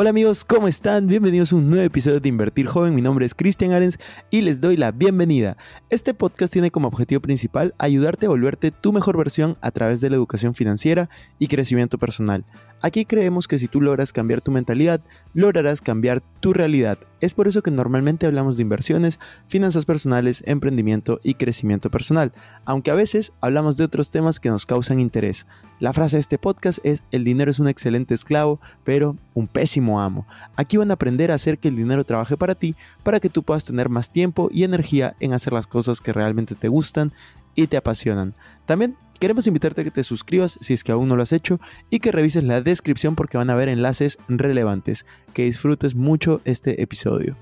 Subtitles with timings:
[0.00, 1.08] Hola amigos, ¿cómo están?
[1.08, 2.94] Bienvenidos a un nuevo episodio de Invertir Joven.
[2.94, 3.98] Mi nombre es Cristian Arens
[4.30, 5.56] y les doy la bienvenida.
[5.90, 10.08] Este podcast tiene como objetivo principal ayudarte a volverte tu mejor versión a través de
[10.08, 12.44] la educación financiera y crecimiento personal.
[12.80, 15.00] Aquí creemos que si tú logras cambiar tu mentalidad,
[15.34, 16.98] lograrás cambiar tu realidad.
[17.20, 22.32] Es por eso que normalmente hablamos de inversiones, finanzas personales, emprendimiento y crecimiento personal,
[22.64, 25.46] aunque a veces hablamos de otros temas que nos causan interés.
[25.80, 30.00] La frase de este podcast es el dinero es un excelente esclavo, pero un pésimo
[30.00, 30.26] amo.
[30.54, 33.42] Aquí van a aprender a hacer que el dinero trabaje para ti, para que tú
[33.42, 37.12] puedas tener más tiempo y energía en hacer las cosas que realmente te gustan
[37.56, 38.34] y te apasionan.
[38.66, 41.58] También Queremos invitarte a que te suscribas si es que aún no lo has hecho
[41.90, 45.06] y que revises la descripción porque van a haber enlaces relevantes.
[45.34, 47.36] Que disfrutes mucho este episodio.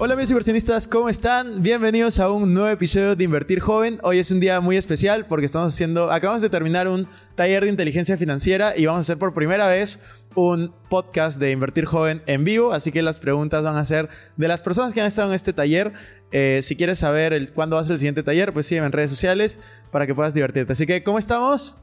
[0.00, 1.62] Hola amigos inversionistas, ¿cómo están?
[1.62, 3.98] Bienvenidos a un nuevo episodio de Invertir Joven.
[4.02, 7.70] Hoy es un día muy especial porque estamos haciendo, acabamos de terminar un taller de
[7.70, 10.00] inteligencia financiera y vamos a hacer por primera vez
[10.34, 14.48] un podcast de Invertir Joven en vivo, así que las preguntas van a ser de
[14.48, 15.92] las personas que han estado en este taller.
[16.32, 19.10] Eh, si quieres saber cuándo va a ser el siguiente taller, pues sígueme en redes
[19.10, 19.60] sociales
[19.92, 20.72] para que puedas divertirte.
[20.72, 21.76] Así que, ¿cómo estamos?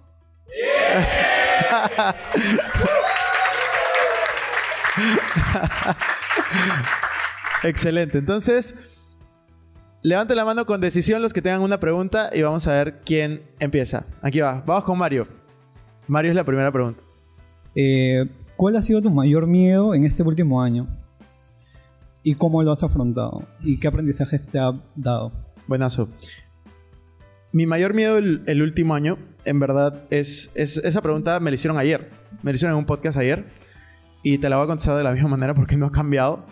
[7.63, 8.17] Excelente.
[8.17, 8.75] Entonces,
[10.03, 13.49] levante la mano con decisión los que tengan una pregunta y vamos a ver quién
[13.59, 14.05] empieza.
[14.21, 14.61] Aquí va.
[14.65, 15.44] Vamos con Mario.
[16.07, 17.01] Mario es la primera pregunta.
[17.75, 20.87] Eh, ¿Cuál ha sido tu mayor miedo en este último año?
[22.23, 23.43] ¿Y cómo lo has afrontado?
[23.61, 25.31] ¿Y qué aprendizajes te ha dado?
[25.67, 26.09] Buenazo.
[27.51, 31.77] Mi mayor miedo el, último año, en verdad, es, es, Esa pregunta me la hicieron
[31.77, 32.09] ayer.
[32.43, 33.45] Me la hicieron en un podcast ayer.
[34.23, 36.45] Y te la voy a contestar de la misma manera porque no ha cambiado.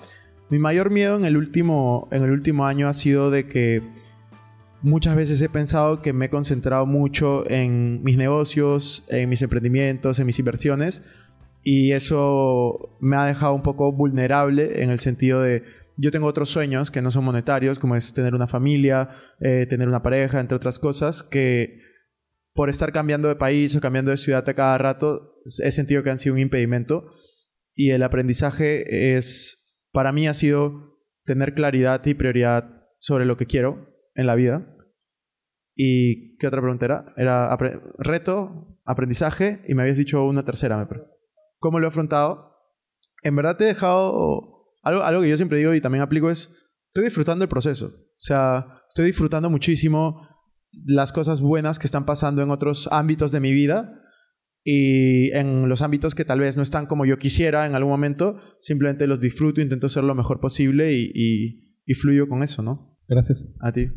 [0.49, 3.81] Mi mayor miedo en el último, en el último año ha sido de que
[4.83, 10.19] muchas veces he pensado que me he concentrado mucho en mis negocios, en mis emprendimientos,
[10.19, 11.01] en mis inversiones.
[11.63, 15.63] Y eso me ha dejado un poco vulnerable en el sentido de
[15.95, 19.87] yo tengo otros sueños que no son monetarios, como es tener una familia, eh, tener
[19.87, 21.81] una pareja, entre otras cosas, que
[22.53, 26.09] por estar cambiando de país o cambiando de ciudad a cada rato, he sentido que
[26.09, 27.09] han sido un impedimento.
[27.75, 33.45] Y el aprendizaje es para mí ha sido tener claridad y prioridad sobre lo que
[33.45, 34.72] quiero en la vida.
[35.75, 37.13] ¿Y qué otra pregunta era?
[37.17, 37.57] Era
[37.97, 40.87] reto, aprendizaje y me habías dicho una tercera, me
[41.59, 42.51] ¿Cómo lo he afrontado?
[43.23, 46.53] En verdad te he dejado algo, algo que yo siempre digo y también aplico es,
[46.87, 47.87] estoy disfrutando el proceso.
[47.87, 50.27] O sea, estoy disfrutando muchísimo
[50.85, 53.99] las cosas buenas que están pasando en otros ámbitos de mi vida
[54.63, 58.39] y en los ámbitos que tal vez no están como yo quisiera en algún momento,
[58.61, 61.11] simplemente los disfruto, intento ser lo mejor posible y,
[61.85, 62.97] y, fluyo con eso, ¿no?
[63.07, 63.45] Gracias.
[63.59, 63.89] A ti.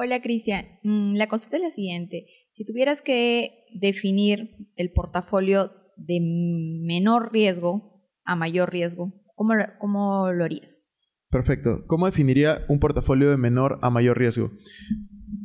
[0.00, 2.26] Hola Cristian, mm, la consulta es la siguiente.
[2.52, 10.44] Si tuvieras que definir el portafolio de menor riesgo a mayor riesgo, ¿cómo, cómo lo
[10.44, 10.88] harías?
[11.30, 11.84] Perfecto.
[11.88, 14.52] ¿Cómo definiría un portafolio de menor a mayor riesgo?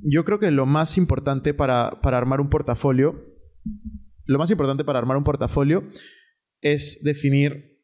[0.04, 3.34] Yo creo que lo más importante para, para armar un portafolio
[4.26, 5.84] lo más importante para armar un portafolio
[6.62, 7.82] es definir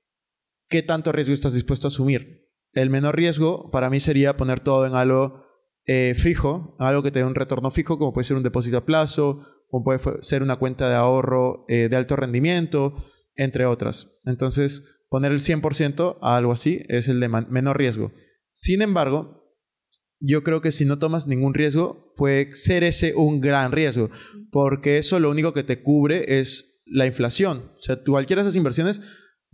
[0.69, 2.47] qué tanto riesgo estás dispuesto a asumir.
[2.71, 5.48] El menor riesgo para mí sería poner todo en algo
[5.85, 8.85] eh, fijo, algo que te dé un retorno fijo, como puede ser un depósito a
[8.85, 12.95] plazo, como puede ser una cuenta de ahorro eh, de alto rendimiento,
[13.35, 14.17] entre otras.
[14.25, 18.11] Entonces, poner el 100% a algo así es el de menor riesgo.
[18.51, 19.39] Sin embargo,
[20.19, 24.09] yo creo que si no tomas ningún riesgo, puede ser ese un gran riesgo,
[24.51, 27.71] porque eso lo único que te cubre es la inflación.
[27.77, 29.01] O sea, cualquiera de esas inversiones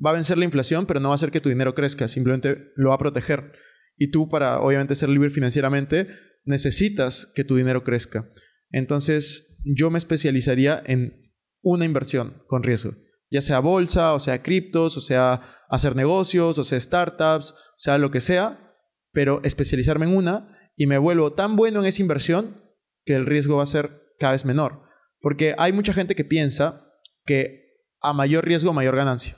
[0.03, 2.71] va a vencer la inflación, pero no va a hacer que tu dinero crezca, simplemente
[2.75, 3.51] lo va a proteger.
[3.97, 6.07] Y tú, para obviamente ser libre financieramente,
[6.43, 8.27] necesitas que tu dinero crezca.
[8.69, 12.91] Entonces, yo me especializaría en una inversión con riesgo,
[13.31, 17.97] ya sea bolsa, o sea criptos, o sea hacer negocios, o sea startups, o sea
[17.97, 18.75] lo que sea,
[19.11, 22.61] pero especializarme en una y me vuelvo tan bueno en esa inversión
[23.03, 24.83] que el riesgo va a ser cada vez menor.
[25.19, 26.91] Porque hay mucha gente que piensa
[27.25, 27.65] que
[28.01, 29.35] a mayor riesgo, mayor ganancia.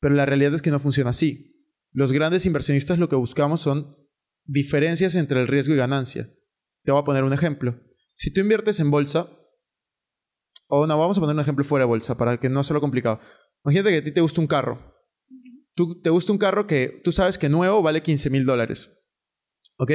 [0.00, 1.51] Pero la realidad es que no funciona así.
[1.92, 3.96] Los grandes inversionistas lo que buscamos son
[4.44, 6.30] diferencias entre el riesgo y ganancia.
[6.84, 7.80] Te voy a poner un ejemplo.
[8.14, 9.28] Si tú inviertes en bolsa,
[10.66, 12.80] o no, vamos a poner un ejemplo fuera de bolsa para que no sea lo
[12.80, 13.20] complicado.
[13.64, 14.96] Imagínate que a ti te gusta un carro.
[15.74, 18.98] Tú, te gusta un carro que tú sabes que nuevo vale 15 mil dólares.
[19.78, 19.92] ¿Ok?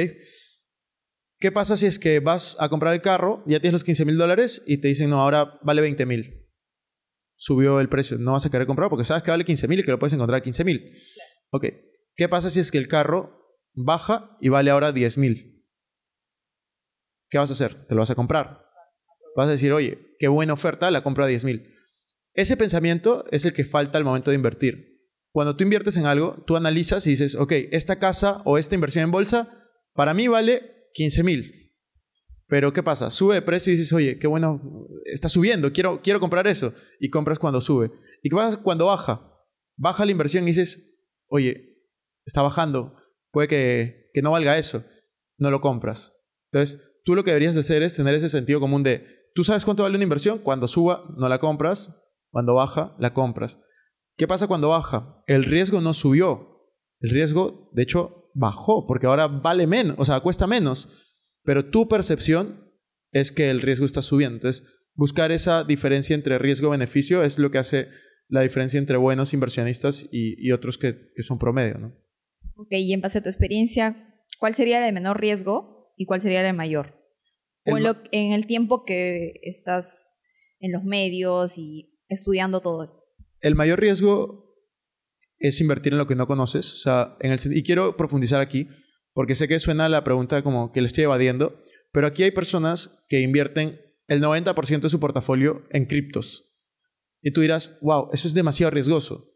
[1.40, 4.18] ¿Qué pasa si es que vas a comprar el carro, ya tienes los 15 mil
[4.18, 6.48] dólares y te dicen, no, ahora vale 20 mil?
[7.36, 9.84] Subió el precio, no vas a querer comprar porque sabes que vale 15 mil y
[9.84, 10.92] que lo puedes encontrar a 15 mil.
[11.50, 11.66] Ok,
[12.16, 13.38] ¿qué pasa si es que el carro
[13.74, 15.66] baja y vale ahora 10 mil?
[17.30, 17.86] ¿Qué vas a hacer?
[17.86, 18.64] Te lo vas a comprar.
[19.36, 21.74] Vas a decir, oye, qué buena oferta, la compro a 10 mil.
[22.34, 24.98] Ese pensamiento es el que falta al momento de invertir.
[25.32, 29.04] Cuando tú inviertes en algo, tú analizas y dices, ok, esta casa o esta inversión
[29.04, 29.48] en bolsa,
[29.94, 31.74] para mí vale 15 mil.
[32.46, 33.10] Pero ¿qué pasa?
[33.10, 36.72] Sube de precio y dices, oye, qué bueno, está subiendo, quiero, quiero comprar eso.
[36.98, 37.90] Y compras cuando sube.
[38.22, 39.34] ¿Y qué pasa cuando baja?
[39.76, 40.97] Baja la inversión y dices,
[41.28, 41.84] oye,
[42.26, 42.94] está bajando,
[43.30, 44.84] puede que, que no valga eso.
[45.38, 46.20] No lo compras.
[46.50, 49.64] Entonces, tú lo que deberías de hacer es tener ese sentido común de, tú sabes
[49.64, 51.94] cuánto vale una inversión, cuando suba, no la compras,
[52.30, 53.60] cuando baja, la compras.
[54.16, 55.22] ¿Qué pasa cuando baja?
[55.26, 56.66] El riesgo no subió.
[57.00, 60.88] El riesgo, de hecho, bajó, porque ahora vale menos, o sea, cuesta menos.
[61.44, 62.72] Pero tu percepción
[63.12, 64.36] es que el riesgo está subiendo.
[64.36, 67.88] Entonces, buscar esa diferencia entre riesgo-beneficio es lo que hace
[68.28, 71.94] la diferencia entre buenos inversionistas y, otros que, son promedio, ¿no?
[72.56, 76.20] Ok, y en base a tu experiencia, ¿cuál sería el de menor riesgo y cuál
[76.20, 76.94] sería el de mayor?
[77.66, 80.14] O en, el tiempo que estás
[80.58, 83.02] en los medios y estudiando todo esto.
[83.40, 84.56] El mayor riesgo
[85.38, 86.72] es invertir en lo que no conoces.
[86.72, 88.68] O sea, en el, y quiero profundizar aquí,
[89.12, 93.04] porque sé que suena la pregunta como que le estoy evadiendo, pero aquí hay personas
[93.08, 96.47] que invierten el 90% de su portafolio en criptos.
[97.22, 99.28] Y tú dirás, wow, eso es demasiado riesgoso.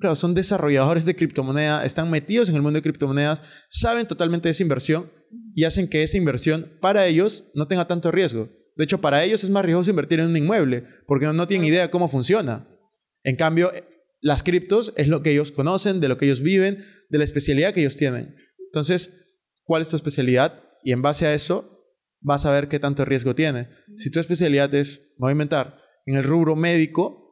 [0.00, 4.52] Claro, son desarrolladores de criptomoneda, están metidos en el mundo de criptomonedas, saben totalmente de
[4.52, 5.10] esa inversión
[5.54, 8.48] y hacen que esa inversión para ellos no tenga tanto riesgo.
[8.76, 11.90] De hecho, para ellos es más riesgoso invertir en un inmueble porque no, tienen idea
[11.90, 12.66] cómo funciona.
[13.24, 13.72] En cambio,
[14.20, 17.74] las criptos es lo que ellos conocen, de lo que ellos viven, de la especialidad
[17.74, 18.36] que ellos tienen.
[18.66, 20.62] Entonces, ¿cuál es tu especialidad?
[20.82, 21.78] Y en base a eso,
[22.20, 23.68] vas a ver qué tanto riesgo tiene.
[23.96, 27.27] Si tu especialidad es, voy a inventar, en el rubro médico,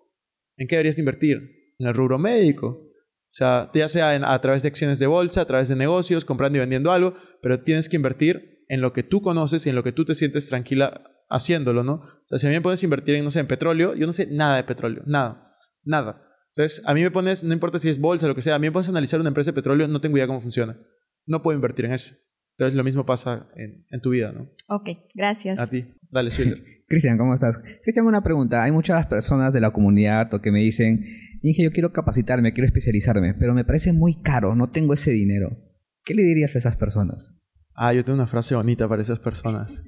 [0.56, 1.38] ¿en qué deberías invertir?
[1.78, 2.66] En el rubro médico.
[2.68, 6.56] O sea, ya sea a través de acciones de bolsa, a través de negocios, comprando
[6.56, 9.82] y vendiendo algo, pero tienes que invertir en lo que tú conoces y en lo
[9.82, 11.94] que tú te sientes tranquila haciéndolo, ¿no?
[11.94, 14.12] O sea, si a mí me pones invertir en, no sé, en petróleo, yo no
[14.12, 15.54] sé nada de petróleo, nada,
[15.84, 16.22] nada.
[16.54, 18.58] Entonces, a mí me pones, no importa si es bolsa o lo que sea, a
[18.58, 20.78] mí me pones a analizar una empresa de petróleo, no tengo idea cómo funciona.
[21.26, 22.14] No puedo invertir en eso.
[22.56, 24.50] Entonces, lo mismo pasa en, en tu vida, ¿no?
[24.68, 25.58] Ok, gracias.
[25.58, 25.84] A ti.
[26.10, 26.62] Dale, Schiller.
[26.88, 27.58] Cristian, ¿cómo estás?
[27.82, 28.62] Cristian, una pregunta.
[28.62, 31.04] Hay muchas personas de la comunidad que me dicen,
[31.42, 35.56] Inge, yo quiero capacitarme, quiero especializarme, pero me parece muy caro, no tengo ese dinero.
[36.04, 37.34] ¿Qué le dirías a esas personas?
[37.74, 39.82] Ah, yo tengo una frase bonita para esas personas.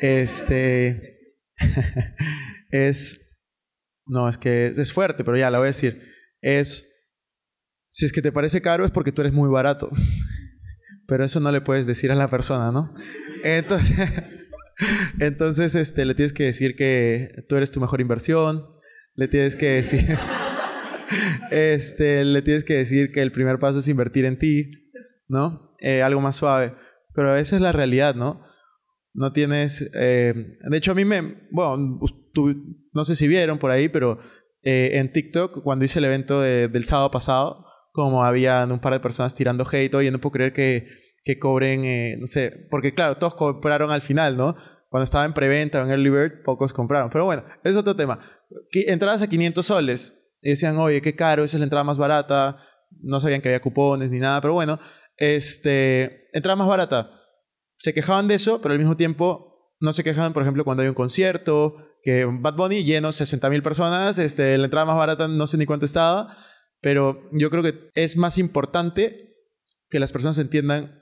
[0.00, 1.18] Este.
[2.70, 3.20] es.
[4.06, 6.02] No, es que es fuerte, pero ya la voy a decir.
[6.40, 6.88] Es.
[7.88, 9.90] Si es que te parece caro es porque tú eres muy barato.
[11.08, 12.94] Pero eso no le puedes decir a la persona, ¿no?
[13.42, 13.98] Entonces.
[15.20, 18.66] Entonces, este, le tienes que decir que tú eres tu mejor inversión.
[19.14, 20.18] Le tienes que decir.
[21.50, 24.70] Este, le tienes que decir que el primer paso es invertir en ti,
[25.28, 25.74] ¿no?
[25.80, 26.74] Eh, algo más suave.
[27.14, 28.42] Pero esa es la realidad, ¿no?
[29.12, 29.90] No tienes...
[29.94, 30.32] Eh,
[30.68, 31.48] de hecho, a mí me...
[31.50, 32.00] Bueno,
[32.94, 34.20] no sé si vieron por ahí, pero
[34.62, 39.00] eh, en TikTok, cuando hice el evento del sábado pasado, como habían un par de
[39.00, 40.88] personas tirando hate, oye, no puedo creer que,
[41.24, 44.56] que cobren, eh, no sé, porque claro, todos compraron al final, ¿no?
[44.88, 47.10] Cuando estaba en preventa o en early bird, pocos compraron.
[47.10, 48.20] Pero bueno, es otro tema.
[48.72, 50.18] Entradas a 500 soles.
[50.42, 52.58] Y decían, oye, qué caro, esa es la entrada más barata.
[53.00, 54.78] No sabían que había cupones ni nada, pero bueno,
[55.16, 57.10] este, entrada más barata.
[57.78, 60.88] Se quejaban de eso, pero al mismo tiempo no se quejaban, por ejemplo, cuando hay
[60.88, 65.56] un concierto, que Bad Bunny lleno 60.000 personas, este, la entrada más barata no sé
[65.56, 66.36] ni cuánto estaba,
[66.80, 69.36] pero yo creo que es más importante
[69.88, 71.01] que las personas entiendan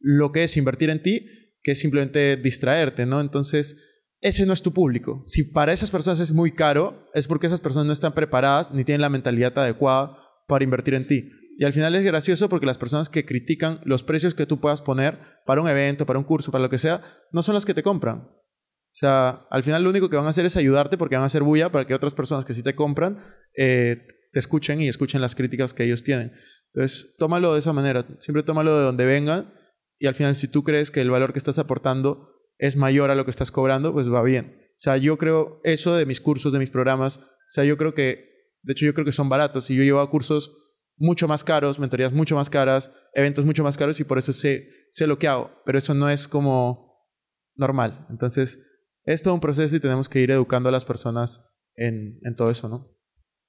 [0.00, 1.26] lo que es invertir en ti
[1.62, 3.20] que simplemente distraerte, ¿no?
[3.20, 3.76] Entonces,
[4.20, 5.22] ese no es tu público.
[5.26, 8.84] Si para esas personas es muy caro, es porque esas personas no están preparadas ni
[8.84, 10.16] tienen la mentalidad adecuada
[10.46, 11.30] para invertir en ti.
[11.58, 14.80] Y al final es gracioso porque las personas que critican los precios que tú puedas
[14.80, 17.02] poner para un evento, para un curso, para lo que sea,
[17.32, 18.20] no son las que te compran.
[18.20, 21.26] O sea, al final lo único que van a hacer es ayudarte porque van a
[21.26, 23.18] hacer bulla para que otras personas que sí te compran
[23.56, 26.32] eh, te escuchen y escuchen las críticas que ellos tienen.
[26.72, 28.06] Entonces, tómalo de esa manera.
[28.20, 29.52] Siempre tómalo de donde vengan
[30.00, 33.14] y al final si tú crees que el valor que estás aportando es mayor a
[33.14, 34.56] lo que estás cobrando, pues va bien.
[34.70, 37.94] O sea, yo creo eso de mis cursos, de mis programas, o sea, yo creo
[37.94, 38.24] que,
[38.62, 39.66] de hecho yo creo que son baratos.
[39.66, 40.56] Si yo llevo cursos
[40.96, 44.68] mucho más caros, mentorías mucho más caras, eventos mucho más caros y por eso sé,
[44.90, 45.50] sé lo que hago.
[45.66, 47.06] Pero eso no es como
[47.54, 48.06] normal.
[48.08, 48.58] Entonces,
[49.04, 52.50] es todo un proceso y tenemos que ir educando a las personas en, en todo
[52.50, 52.88] eso, ¿no?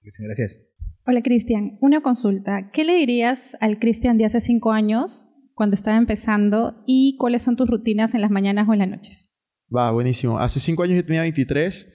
[0.01, 0.59] Gracias.
[1.05, 2.71] Hola Cristian, una consulta.
[2.71, 5.27] ¿Qué le dirías al Cristian de hace cinco años
[5.61, 9.29] cuando estaba empezando y cuáles son tus rutinas en las mañanas o en las noches?
[9.71, 10.39] Va, buenísimo.
[10.39, 11.87] Hace cinco años yo tenía 23.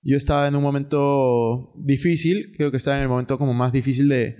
[0.00, 2.50] Yo estaba en un momento difícil.
[2.56, 4.36] Creo que estaba en el momento como más difícil de,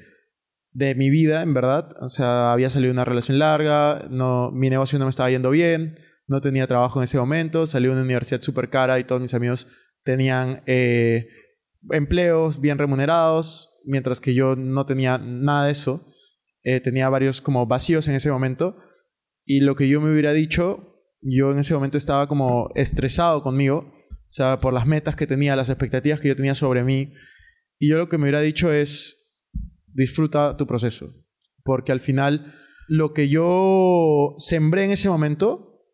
[0.72, 1.90] de mi vida, en verdad.
[2.00, 4.08] O sea, había salido una relación larga.
[4.10, 5.98] No, mi negocio no me estaba yendo bien.
[6.26, 7.66] No tenía trabajo en ese momento.
[7.66, 9.66] Salí de una universidad súper cara y todos mis amigos
[10.04, 11.28] tenían eh,
[11.90, 13.74] empleos bien remunerados.
[13.84, 16.06] Mientras que yo no tenía nada de eso.
[16.62, 18.76] Eh, tenía varios como vacíos en ese momento.
[19.44, 20.90] Y lo que yo me hubiera dicho
[21.22, 25.56] yo en ese momento estaba como estresado conmigo, o sea, por las metas que tenía,
[25.56, 27.12] las expectativas que yo tenía sobre mí.
[27.78, 29.38] Y yo lo que me hubiera dicho es,
[29.86, 31.12] disfruta tu proceso,
[31.64, 32.54] porque al final
[32.88, 35.84] lo que yo sembré en ese momento,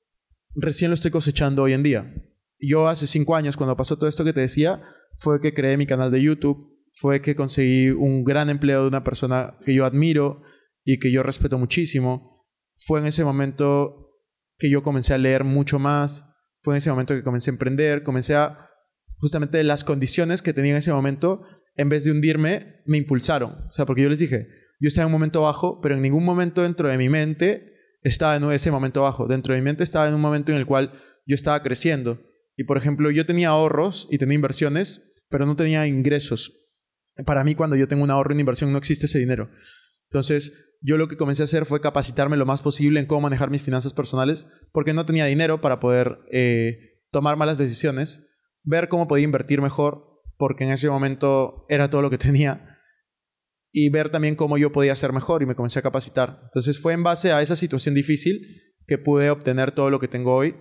[0.54, 2.14] recién lo estoy cosechando hoy en día.
[2.58, 4.82] Yo hace cinco años, cuando pasó todo esto que te decía,
[5.16, 9.04] fue que creé mi canal de YouTube, fue que conseguí un gran empleo de una
[9.04, 10.42] persona que yo admiro
[10.87, 12.47] y que yo respeto muchísimo.
[12.78, 14.23] Fue en ese momento
[14.57, 16.25] que yo comencé a leer mucho más.
[16.62, 18.71] Fue en ese momento que comencé a emprender, comencé a
[19.19, 21.43] justamente las condiciones que tenía en ese momento,
[21.75, 23.50] en vez de hundirme, me impulsaron.
[23.69, 26.25] O sea, porque yo les dije, yo estaba en un momento bajo, pero en ningún
[26.25, 29.26] momento dentro de mi mente estaba en ese momento bajo.
[29.26, 30.93] Dentro de mi mente estaba en un momento en el cual
[31.26, 32.23] yo estaba creciendo.
[32.57, 36.52] Y por ejemplo, yo tenía ahorros y tenía inversiones, pero no tenía ingresos.
[37.25, 39.50] Para mí, cuando yo tengo un ahorro y una inversión, no existe ese dinero.
[40.11, 43.50] Entonces, yo lo que comencé a hacer fue capacitarme lo más posible en cómo manejar
[43.50, 48.25] mis finanzas personales, porque no tenía dinero para poder eh, tomar malas decisiones,
[48.62, 52.78] ver cómo podía invertir mejor, porque en ese momento era todo lo que tenía,
[53.73, 56.40] y ver también cómo yo podía hacer mejor, y me comencé a capacitar.
[56.45, 58.40] Entonces fue en base a esa situación difícil
[58.87, 60.56] que pude obtener todo lo que tengo hoy,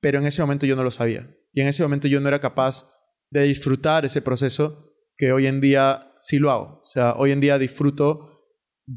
[0.00, 1.28] pero en ese momento yo no lo sabía.
[1.52, 2.86] Y en ese momento yo no era capaz
[3.30, 6.80] de disfrutar ese proceso que hoy en día sí lo hago.
[6.82, 8.29] O sea, hoy en día disfruto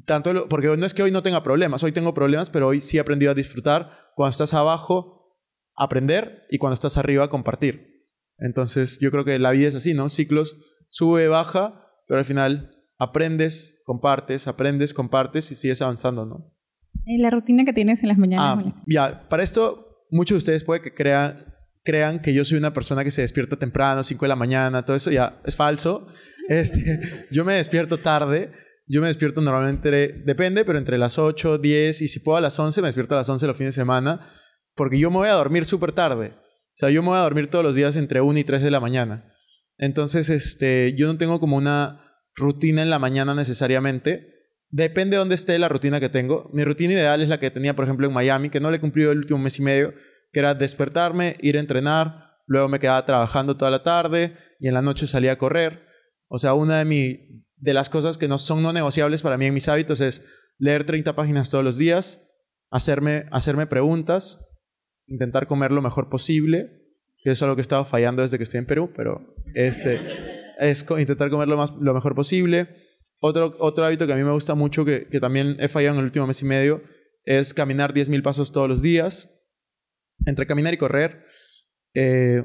[0.05, 2.97] tanto porque no es que hoy no tenga problemas, hoy tengo problemas, pero hoy sí
[2.97, 5.37] he aprendido a disfrutar cuando estás abajo,
[5.75, 8.07] aprender y cuando estás arriba, compartir.
[8.37, 10.09] Entonces yo creo que la vida es así, ¿no?
[10.09, 10.57] Ciclos,
[10.89, 16.53] sube, baja, pero al final aprendes, compartes, aprendes, compartes y sigues avanzando, ¿no?
[17.05, 18.45] ¿Y la rutina que tienes en las mañanas?
[18.65, 22.73] Ah, ya, para esto muchos de ustedes puede que crean, crean que yo soy una
[22.73, 26.07] persona que se despierta temprano, 5 de la mañana, todo eso ya es falso.
[26.47, 28.51] Este, yo me despierto tarde
[28.85, 29.89] yo me despierto normalmente,
[30.25, 33.17] depende, pero entre las 8, 10 y si puedo a las 11, me despierto a
[33.17, 34.27] las 11 los fines de semana,
[34.75, 36.33] porque yo me voy a dormir súper tarde.
[36.35, 38.71] O sea, yo me voy a dormir todos los días entre 1 y 3 de
[38.71, 39.31] la mañana.
[39.77, 42.03] Entonces, este, yo no tengo como una
[42.35, 44.27] rutina en la mañana necesariamente.
[44.69, 46.49] Depende de dónde esté la rutina que tengo.
[46.51, 48.79] Mi rutina ideal es la que tenía, por ejemplo, en Miami, que no le he
[48.79, 49.93] el último mes y medio,
[50.31, 54.73] que era despertarme, ir a entrenar, luego me quedaba trabajando toda la tarde y en
[54.73, 55.85] la noche salía a correr.
[56.27, 59.45] O sea, una de, mi, de las cosas que no son no negociables para mí
[59.45, 60.25] en mis hábitos es
[60.57, 62.21] leer 30 páginas todos los días,
[62.69, 64.45] hacerme, hacerme preguntas,
[65.07, 66.81] intentar comer lo mejor posible,
[67.23, 69.97] que eso es algo que he estado fallando desde que estoy en Perú, pero este,
[70.59, 72.67] es intentar comer lo, más, lo mejor posible.
[73.19, 75.99] Otro, otro hábito que a mí me gusta mucho, que, que también he fallado en
[75.99, 76.83] el último mes y medio,
[77.23, 79.29] es caminar 10.000 pasos todos los días.
[80.25, 81.25] Entre caminar y correr,
[81.93, 82.43] eh,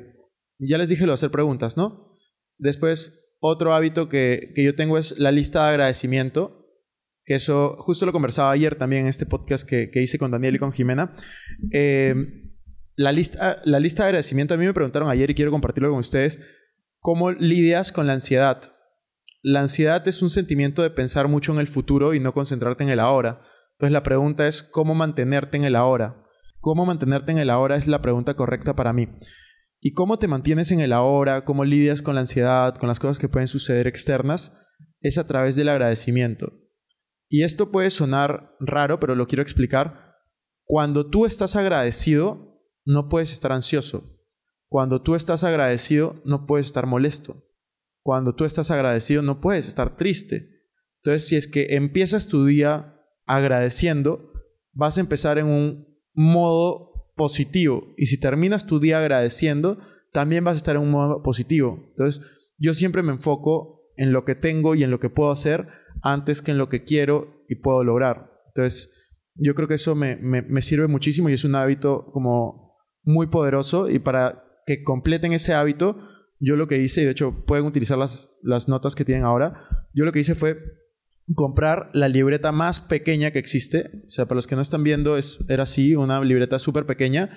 [0.61, 2.17] ya les dije lo de hacer preguntas, ¿no?
[2.57, 6.67] Después otro hábito que, yo tengo es la lista de agradecimiento,
[7.25, 10.59] que eso justo lo conversaba ayer también en este podcast que, hice con Daniel y
[10.59, 11.15] con Jimena.
[11.73, 12.15] Eh,
[12.97, 15.99] la, lista, la lista de agradecimiento, a mí me preguntaron ayer y quiero compartirlo con
[15.99, 16.41] ustedes,
[17.01, 18.73] ¿cómo lidias con la ansiedad?
[19.43, 22.91] La ansiedad es un sentimiento de pensar mucho en el futuro y no concentrarte en
[22.91, 23.41] el ahora.
[23.73, 26.25] Entonces la pregunta es, ¿cómo mantenerte en el ahora?
[26.61, 29.09] ¿Cómo mantenerte en el ahora es la pregunta correcta para mí?
[29.81, 31.45] ¿Y cómo te mantienes en el ahora?
[31.45, 34.59] ¿Cómo lidias con la ansiedad, con las cosas que pueden suceder externas?
[35.01, 36.53] Es a través del agradecimiento.
[37.29, 40.17] Y esto puede sonar raro, pero lo quiero explicar.
[40.65, 44.19] Cuando tú estás agradecido, no puedes estar ansioso.
[44.69, 47.45] Cuando tú estás agradecido, no puedes estar molesto.
[48.03, 50.49] Cuando tú estás agradecido, no puedes estar triste.
[51.03, 54.33] Entonces, si es que empiezas tu día agradeciendo,
[54.73, 56.88] vas a empezar en un modo
[57.19, 57.93] positivo.
[57.99, 59.79] Y si terminas tu día agradeciendo,
[60.13, 61.85] también vas a estar en un modo positivo.
[61.91, 62.25] Entonces,
[62.57, 65.69] yo siempre me enfoco en lo que tengo y en lo que puedo hacer
[66.03, 68.31] antes que en lo que quiero y puedo lograr.
[68.47, 68.91] Entonces,
[69.35, 73.91] yo creo que eso me, me, sirve muchísimo y es un hábito como muy poderoso
[73.91, 75.99] y para que completen ese hábito,
[76.41, 79.87] yo lo que hice, y de hecho pueden utilizar las, las notas que tienen ahora,
[79.95, 80.59] yo lo que hice fue
[81.35, 83.91] comprar la libreta más pequeña que existe.
[84.07, 87.31] O sea, para los que no están viendo, es, era así, una libreta súper pequeña.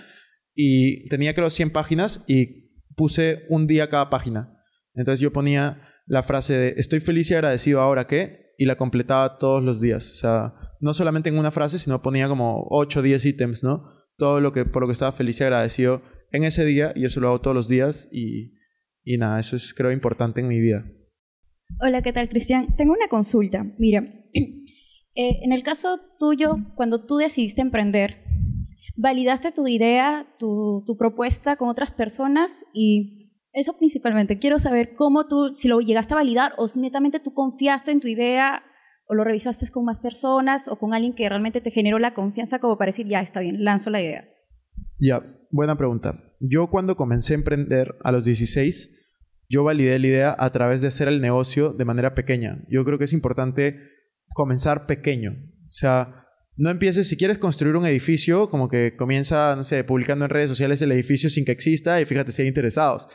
[0.54, 4.58] Y tenía creo 100 páginas y puse un día cada página.
[4.94, 9.38] Entonces yo ponía la frase de estoy feliz y agradecido ahora que y la completaba
[9.38, 10.12] todos los días.
[10.12, 13.86] O sea, no solamente en una frase, sino ponía como 8 o 10 ítems, ¿no?
[14.18, 17.20] Todo lo que por lo que estaba feliz y agradecido en ese día y eso
[17.20, 18.54] lo hago todos los días y,
[19.04, 20.86] y nada, eso es creo importante en mi vida.
[21.80, 22.76] Hola, ¿qué tal, Cristian?
[22.76, 23.66] Tengo una consulta.
[23.78, 24.02] Mira,
[24.34, 28.24] eh, en el caso tuyo, cuando tú decidiste emprender,
[28.96, 34.40] validaste tu idea, tu, propuesta con otras personas y eso principalmente.
[34.40, 38.08] Quiero saber cómo tú, si lo llegaste a validar o netamente tú confiaste en tu
[38.08, 38.64] idea
[39.08, 42.60] o lo revisaste con más personas o con alguien que realmente te generó la confianza
[42.60, 44.26] como para decir, ya está bien, lanzo la idea.
[45.00, 46.24] Ya, buena pregunta.
[46.40, 49.01] Yo cuando comencé a emprender a los 16,
[49.52, 52.64] yo validé la idea a través de hacer el negocio de manera pequeña.
[52.70, 53.80] Yo creo que es importante
[54.34, 55.32] comenzar pequeño.
[55.32, 60.26] O sea, no empieces, si quieres construir un edificio, como que comienza, no sé, publicando
[60.26, 63.08] en redes sociales el edificio sin que exista y fíjate si hay interesados.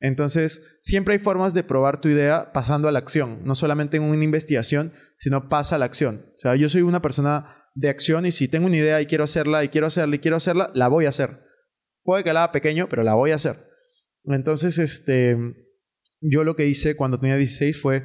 [0.00, 4.04] Entonces, siempre hay formas de probar tu idea pasando a la acción, no solamente en
[4.04, 6.26] una investigación, sino pasa a la acción.
[6.34, 9.24] O sea, yo soy una persona de acción y si tengo una idea y quiero
[9.24, 11.40] hacerla y quiero hacerla y quiero hacerla, la voy a hacer.
[12.02, 13.68] Puede que la haga pequeño, pero la voy a hacer.
[14.24, 15.36] Entonces, este,
[16.20, 18.04] yo lo que hice cuando tenía 16 fue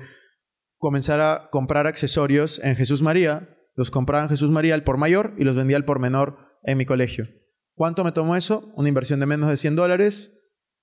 [0.77, 3.49] comenzar a comprar accesorios en Jesús María.
[3.75, 6.77] Los compraba en Jesús María al por mayor y los vendía al por menor en
[6.77, 7.27] mi colegio.
[7.75, 8.71] ¿Cuánto me tomó eso?
[8.75, 10.31] Una inversión de menos de 100 dólares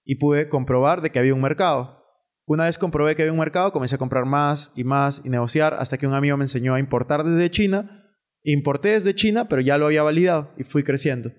[0.05, 2.01] y pude comprobar de que había un mercado.
[2.47, 5.75] Una vez comprobé que había un mercado, comencé a comprar más y más y negociar
[5.75, 8.09] hasta que un amigo me enseñó a importar desde China.
[8.43, 11.31] Importé desde China, pero ya lo había validado y fui creciendo.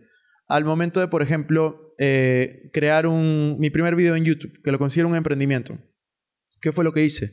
[0.52, 4.80] Al momento de, por ejemplo, eh, crear un, mi primer video en YouTube, que lo
[4.80, 5.78] considero un emprendimiento.
[6.60, 7.32] ¿Qué fue lo que hice?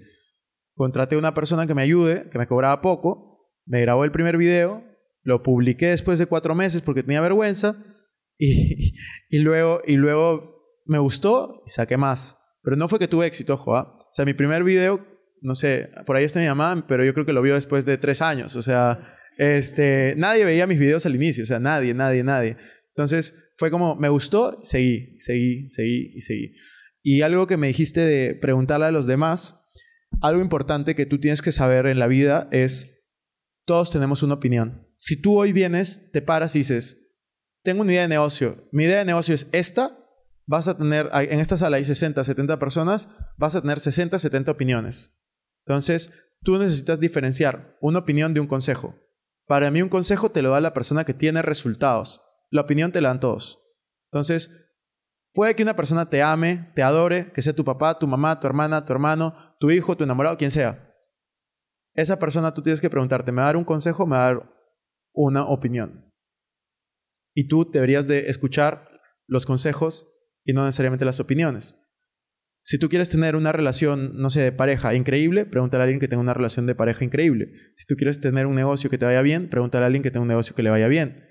[0.77, 4.37] Contraté a una persona que me ayude, que me cobraba poco, me grabó el primer
[4.37, 4.85] video,
[5.23, 7.83] lo publiqué después de cuatro meses porque tenía vergüenza
[8.39, 8.95] y,
[9.29, 12.39] y, luego, y luego me gustó y saqué más.
[12.63, 13.77] Pero no fue que tuve éxito, ojo.
[13.77, 13.97] ¿ah?
[13.99, 15.05] O sea, mi primer video,
[15.43, 17.99] no sé, por ahí está mi mamá, pero yo creo que lo vio después de
[17.99, 18.55] tres años.
[18.55, 22.57] O sea, este, nadie veía mis videos al inicio, o sea, nadie, nadie, nadie.
[22.99, 26.53] Entonces fue como, me gustó, seguí, seguí, seguí y seguí.
[27.01, 29.63] Y algo que me dijiste de preguntarle a los demás,
[30.21, 33.05] algo importante que tú tienes que saber en la vida es,
[33.65, 34.89] todos tenemos una opinión.
[34.97, 37.15] Si tú hoy vienes, te paras y dices,
[37.63, 39.97] tengo una idea de negocio, mi idea de negocio es esta,
[40.47, 44.51] vas a tener, en esta sala hay 60, 70 personas, vas a tener 60, 70
[44.51, 45.17] opiniones.
[45.65, 48.97] Entonces, tú necesitas diferenciar una opinión de un consejo.
[49.47, 52.23] Para mí un consejo te lo da la persona que tiene resultados.
[52.51, 53.63] La opinión te la dan todos.
[54.11, 54.69] Entonces,
[55.33, 58.47] puede que una persona te ame, te adore, que sea tu papá, tu mamá, tu
[58.47, 60.95] hermana, tu hermano, tu hijo, tu enamorado, quien sea.
[61.95, 64.25] Esa persona tú tienes que preguntarte, ¿me va a dar un consejo o me va
[64.25, 64.51] a dar
[65.13, 66.13] una opinión?
[67.35, 68.89] Y tú deberías de escuchar
[69.27, 70.09] los consejos
[70.45, 71.77] y no necesariamente las opiniones.
[72.65, 76.09] Si tú quieres tener una relación, no sé, de pareja increíble, pregúntale a alguien que
[76.09, 77.51] tenga una relación de pareja increíble.
[77.77, 80.23] Si tú quieres tener un negocio que te vaya bien, pregúntale a alguien que tenga
[80.23, 81.25] un negocio que le vaya bien.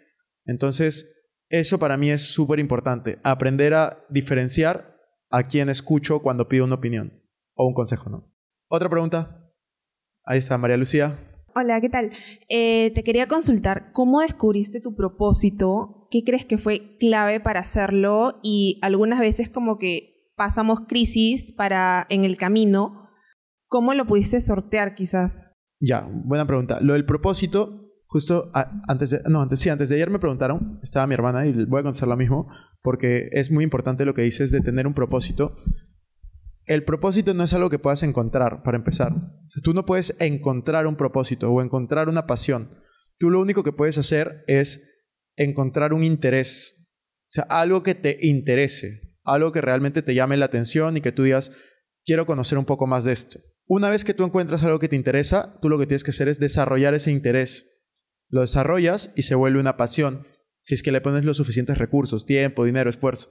[0.47, 1.13] Entonces,
[1.49, 4.97] eso para mí es súper importante, aprender a diferenciar
[5.29, 7.21] a quién escucho cuando pido una opinión
[7.53, 8.33] o un consejo, ¿no?
[8.69, 9.51] Otra pregunta.
[10.23, 11.17] Ahí está, María Lucía.
[11.55, 12.12] Hola, ¿qué tal?
[12.49, 16.07] Eh, te quería consultar, ¿cómo descubriste tu propósito?
[16.12, 18.39] ¿Qué crees que fue clave para hacerlo?
[18.43, 23.10] Y algunas veces como que pasamos crisis para en el camino.
[23.67, 25.51] ¿Cómo lo pudiste sortear quizás?
[25.79, 26.79] Ya, buena pregunta.
[26.79, 31.08] Lo del propósito Justo antes de, no, antes, sí, antes de ayer me preguntaron, estaba
[31.08, 32.48] mi hermana y voy a contestar lo mismo,
[32.82, 35.58] porque es muy importante lo que dices de tener un propósito.
[36.63, 39.13] El propósito no es algo que puedas encontrar, para empezar.
[39.62, 42.70] tú no puedes encontrar un propósito o encontrar una pasión.
[43.17, 44.84] Tú lo único que puedes hacer es
[45.36, 46.76] encontrar un interés.
[47.24, 51.12] O sea, algo que te interese, algo que realmente te llame la atención y que
[51.12, 51.52] tú digas,
[52.06, 53.39] quiero conocer un poco más de esto.
[53.65, 56.30] Una vez que tú encuentras algo que te interesa, tú lo que tienes que hacer
[56.30, 57.77] es desarrollar ese interés
[58.30, 60.24] lo desarrollas y se vuelve una pasión,
[60.62, 63.30] si es que le pones los suficientes recursos, tiempo, dinero, esfuerzo.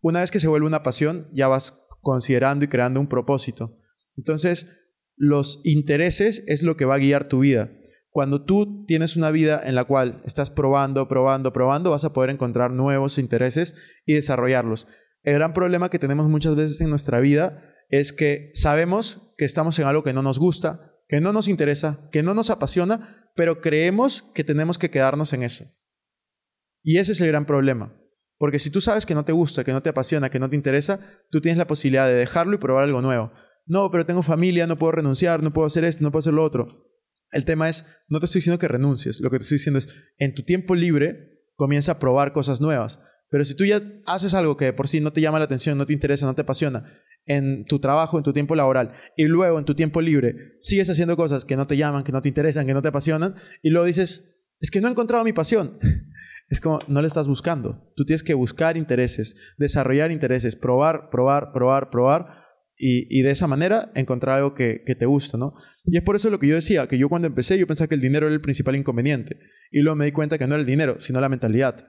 [0.00, 3.78] Una vez que se vuelve una pasión, ya vas considerando y creando un propósito.
[4.16, 4.78] Entonces,
[5.16, 7.70] los intereses es lo que va a guiar tu vida.
[8.10, 12.30] Cuando tú tienes una vida en la cual estás probando, probando, probando, vas a poder
[12.30, 14.86] encontrar nuevos intereses y desarrollarlos.
[15.22, 19.78] El gran problema que tenemos muchas veces en nuestra vida es que sabemos que estamos
[19.78, 23.60] en algo que no nos gusta, que no nos interesa, que no nos apasiona, pero
[23.60, 25.66] creemos que tenemos que quedarnos en eso.
[26.82, 27.94] Y ese es el gran problema.
[28.38, 30.56] Porque si tú sabes que no te gusta, que no te apasiona, que no te
[30.56, 33.30] interesa, tú tienes la posibilidad de dejarlo y probar algo nuevo.
[33.66, 36.42] No, pero tengo familia, no puedo renunciar, no puedo hacer esto, no puedo hacer lo
[36.42, 36.66] otro.
[37.30, 39.90] El tema es, no te estoy diciendo que renuncies, lo que te estoy diciendo es,
[40.16, 43.00] en tu tiempo libre, comienza a probar cosas nuevas.
[43.28, 45.84] Pero si tú ya haces algo que por sí no te llama la atención, no
[45.84, 46.84] te interesa, no te apasiona,
[47.26, 51.16] en tu trabajo, en tu tiempo laboral, y luego en tu tiempo libre sigues haciendo
[51.16, 53.86] cosas que no te llaman, que no te interesan, que no te apasionan, y luego
[53.86, 55.78] dices, es que no he encontrado mi pasión.
[56.48, 57.90] Es como, no le estás buscando.
[57.96, 62.42] Tú tienes que buscar intereses, desarrollar intereses, probar, probar, probar, probar,
[62.76, 65.54] y, de esa manera encontrar algo que, que, te gusta, ¿no?
[65.84, 67.94] Y es por eso lo que yo decía, que yo cuando empecé yo pensaba que
[67.94, 69.38] el dinero era el principal inconveniente,
[69.70, 71.86] y luego me di cuenta que no era el dinero, sino la mentalidad.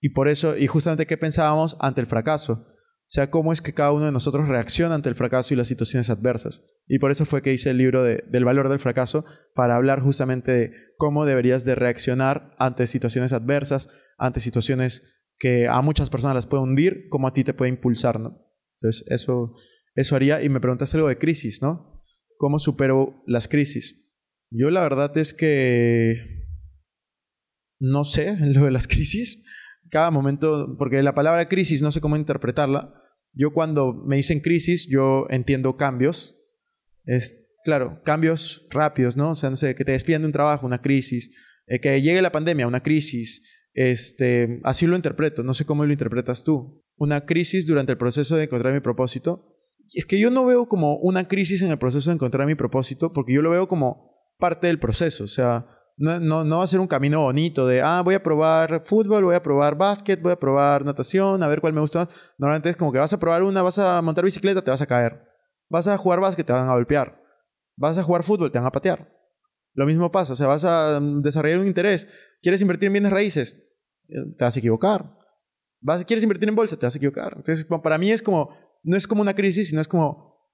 [0.00, 2.66] Y por eso, y justamente qué pensábamos ante el fracaso.
[3.12, 6.08] Sea, cómo es que cada uno de nosotros reacciona ante el fracaso y las situaciones
[6.08, 6.64] adversas.
[6.88, 10.00] Y por eso fue que hice el libro de, del valor del fracaso, para hablar
[10.00, 16.36] justamente de cómo deberías de reaccionar ante situaciones adversas, ante situaciones que a muchas personas
[16.36, 18.46] las puede hundir, como a ti te puede impulsar, ¿no?
[18.80, 19.56] Entonces, eso,
[19.94, 20.42] eso haría.
[20.42, 22.00] Y me preguntaste algo de crisis, ¿no?
[22.38, 24.10] ¿Cómo supero las crisis?
[24.50, 26.14] Yo la verdad es que
[27.78, 29.44] no sé lo de las crisis
[29.90, 33.01] cada momento, porque la palabra crisis no sé cómo interpretarla.
[33.34, 36.36] Yo cuando me dicen crisis, yo entiendo cambios.
[37.04, 39.30] Es, claro, cambios rápidos, ¿no?
[39.30, 41.34] O sea, no sé, que te despidan de un trabajo, una crisis.
[41.66, 43.68] Eh, que llegue la pandemia, una crisis.
[43.74, 46.84] Este, así lo interpreto, no sé cómo lo interpretas tú.
[46.96, 49.56] Una crisis durante el proceso de encontrar mi propósito.
[49.94, 53.12] Es que yo no veo como una crisis en el proceso de encontrar mi propósito,
[53.12, 55.24] porque yo lo veo como parte del proceso.
[55.24, 55.66] O sea,
[56.02, 59.22] no, no, no, va a ser un camino bonito de, ah, voy a probar fútbol,
[59.22, 62.08] voy a probar básquet, voy a probar natación, a ver cuál me gusta más.
[62.38, 64.86] Normalmente es como que vas a probar una, vas a montar bicicleta, te vas a
[64.86, 65.22] caer.
[65.70, 67.22] Vas a jugar básquet, te van a golpear.
[67.76, 69.16] Vas a jugar fútbol, te van a patear.
[69.74, 72.08] Lo mismo pasa, o sea, vas a desarrollar un interés.
[72.42, 73.62] ¿Quieres invertir en bienes raíces?
[74.08, 75.08] Eh, te vas a equivocar.
[75.80, 76.76] Vas, ¿Quieres invertir en bolsa?
[76.76, 77.34] Te vas a equivocar.
[77.36, 78.50] Entonces, para mí es como,
[78.82, 80.50] no es como una crisis, sino es como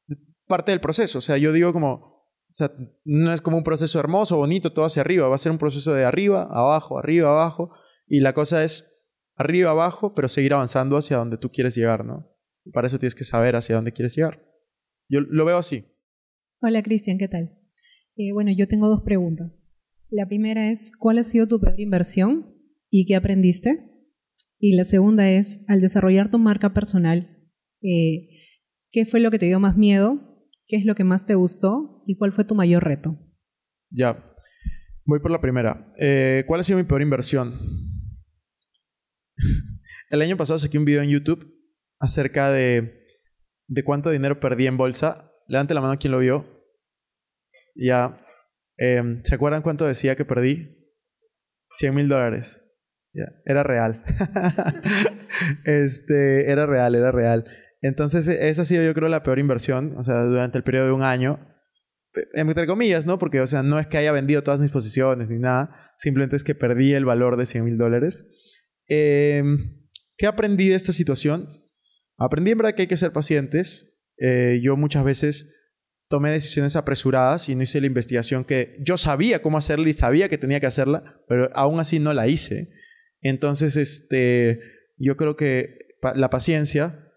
[0.46, 1.20] parte del proceso.
[1.20, 2.17] O sea, yo digo como,
[2.58, 2.72] sea,
[3.04, 5.28] no es como un proceso hermoso, bonito, todo hacia arriba.
[5.28, 7.70] Va a ser un proceso de arriba, abajo, arriba, abajo.
[8.06, 8.98] Y la cosa es
[9.36, 12.34] arriba, abajo, pero seguir avanzando hacia donde tú quieres llegar, ¿no?
[12.72, 14.44] para eso tienes que saber hacia dónde quieres llegar.
[15.08, 15.86] Yo lo veo así.
[16.60, 17.58] Hola, Cristian, ¿qué tal?
[18.16, 19.70] Eh, bueno, yo tengo dos preguntas.
[20.10, 22.54] La primera es, ¿cuál ha sido tu peor inversión
[22.90, 23.90] y qué aprendiste?
[24.58, 27.48] Y la segunda es, al desarrollar tu marca personal,
[27.80, 28.28] eh,
[28.90, 30.27] ¿qué fue lo que te dio más miedo
[30.68, 33.18] ¿Qué es lo que más te gustó y cuál fue tu mayor reto?
[33.90, 34.22] Ya,
[35.07, 35.94] voy por la primera.
[35.98, 37.54] Eh, ¿Cuál ha sido mi peor inversión?
[40.11, 41.54] El año pasado saqué un video en YouTube
[41.98, 43.07] acerca de,
[43.66, 45.33] de cuánto dinero perdí en bolsa.
[45.46, 46.44] Levante la mano quien lo vio.
[47.74, 48.22] Ya.
[48.76, 50.76] Em, ¿Se acuerdan cuánto decía que perdí?
[51.70, 52.62] 100 mil dólares.
[53.46, 54.04] Era real.
[55.64, 57.46] este, era real, era real.
[57.80, 60.86] Entonces, e, esa ha sido yo creo la peor inversión, o sea, durante el periodo
[60.86, 61.40] de un año.
[62.34, 63.18] Entre comillas, ¿no?
[63.18, 66.42] Porque, o sea, no es que haya vendido todas mis posiciones ni nada, simplemente es
[66.42, 68.26] que perdí el valor de 100 mil dólares.
[68.86, 69.86] Em,
[70.16, 71.48] ¿Qué aprendí de esta situación?
[72.16, 73.96] Aprendí en verdad que hay que ser pacientes.
[74.16, 75.54] Eh, yo muchas veces
[76.08, 80.28] tomé decisiones apresuradas y no hice la investigación que yo sabía cómo hacerla y sabía
[80.28, 82.70] que tenía que hacerla, pero aún así no la hice.
[83.20, 84.60] Entonces, este,
[84.96, 85.78] yo creo que
[86.14, 87.07] la paciencia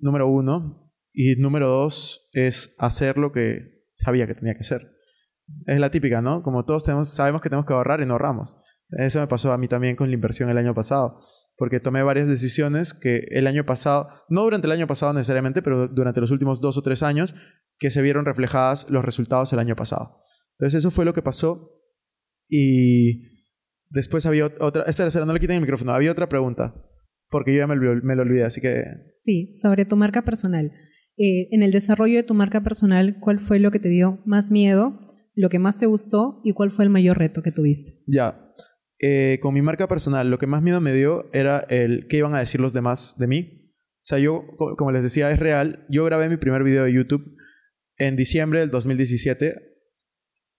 [0.00, 0.92] número uno.
[1.12, 4.92] Y número dos es hacer lo que sabía que tenía que hacer.
[5.66, 6.42] Es la típica, ¿no?
[6.42, 8.56] Como todos tenemos, sabemos que tenemos que ahorrar y no ahorramos.
[8.90, 11.16] Eso me pasó a mí también con la inversión el año pasado,
[11.56, 15.88] porque tomé varias decisiones que el año pasado, no durante el año pasado necesariamente, pero
[15.88, 17.34] durante los últimos dos o tres años,
[17.78, 20.16] que se vieron reflejadas los resultados el año pasado.
[20.52, 21.70] Entonces eso fue lo que pasó
[22.48, 23.22] y
[23.88, 24.82] después había otra...
[24.84, 25.92] Espera, espera, no le quiten el micrófono.
[25.92, 26.74] Había otra pregunta.
[27.30, 28.84] Porque yo ya me, lo olvidé, así que...
[29.10, 30.72] Sí, sobre tu marca personal.
[31.16, 34.50] Eh, en el desarrollo de tu marca personal, ¿cuál fue lo que te dio más
[34.50, 34.98] miedo,
[35.34, 37.92] lo que más te gustó y cuál fue el mayor reto que tuviste?
[38.06, 38.52] Ya.
[38.98, 42.34] Eh, con mi marca personal, lo que más miedo me dio era el qué iban
[42.34, 43.72] a decir los demás de mí.
[44.02, 44.44] O sea, yo,
[44.76, 45.86] como les decía, es real.
[45.88, 47.36] Yo grabé mi primer video de YouTube
[47.96, 49.54] en diciembre del 2017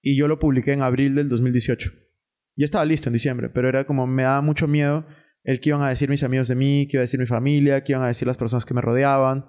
[0.01, 1.91] y yo lo publiqué en abril del 2018.
[2.55, 5.05] Ya estaba listo en diciembre, pero era como me daba mucho miedo
[5.43, 7.83] el que iban a decir mis amigos de mí, qué iba a decir mi familia,
[7.83, 9.45] qué iban a decir las personas que me rodeaban.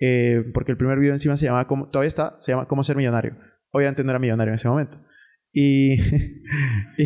[0.00, 3.36] Eh, porque el primer video encima se llama, todavía está, se llama Cómo ser millonario.
[3.70, 4.98] Obviamente no era millonario en ese momento.
[5.52, 5.92] Y,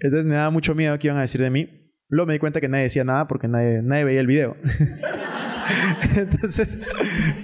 [0.00, 1.68] entonces me daba mucho miedo qué iban a decir de mí.
[2.08, 4.56] Luego me di cuenta que nadie decía nada porque nadie, nadie veía el video.
[6.16, 6.78] entonces,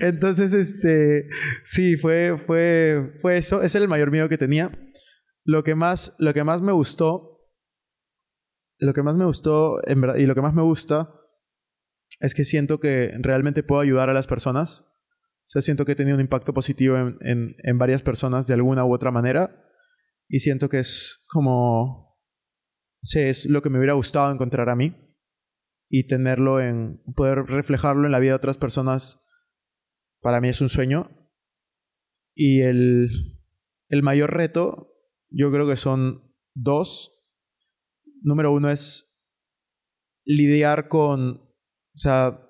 [0.00, 1.28] entonces, este,
[1.64, 3.62] sí, fue, fue, fue eso.
[3.62, 4.70] Ese era el mayor miedo que tenía.
[5.44, 7.39] Lo que más, lo que más me gustó
[8.80, 11.14] lo que más me gustó y lo que más me gusta
[12.18, 14.86] es que siento que realmente puedo ayudar a las personas.
[15.54, 19.10] O siento que he tenido un impacto positivo en, varias personas de alguna u otra
[19.10, 19.66] manera.
[20.28, 22.20] y siento que es como,
[23.02, 24.94] es lo que me hubiera gustado encontrar a mí
[25.88, 29.18] y tenerlo en, poder reflejarlo en la vida de otras personas,
[30.20, 31.10] para mí es un sueño.
[32.34, 33.10] Y el
[34.02, 34.94] mayor reto,
[35.30, 37.19] yo creo que son dos.
[38.22, 39.10] Número uno es
[40.24, 42.40] lidiar con, o sea,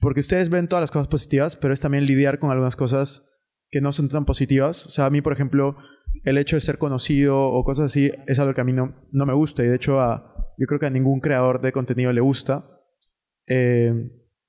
[0.00, 3.26] porque ustedes ven todas las cosas positivas, pero es también lidiar con algunas cosas
[3.70, 4.86] que no son tan positivas.
[4.86, 5.76] O sea, a mí, por ejemplo,
[6.24, 9.26] el hecho de ser conocido o cosas así es algo que a mí no, no
[9.26, 12.20] me gusta y de hecho a, yo creo que a ningún creador de contenido le
[12.20, 12.68] gusta.
[13.46, 13.92] Eh,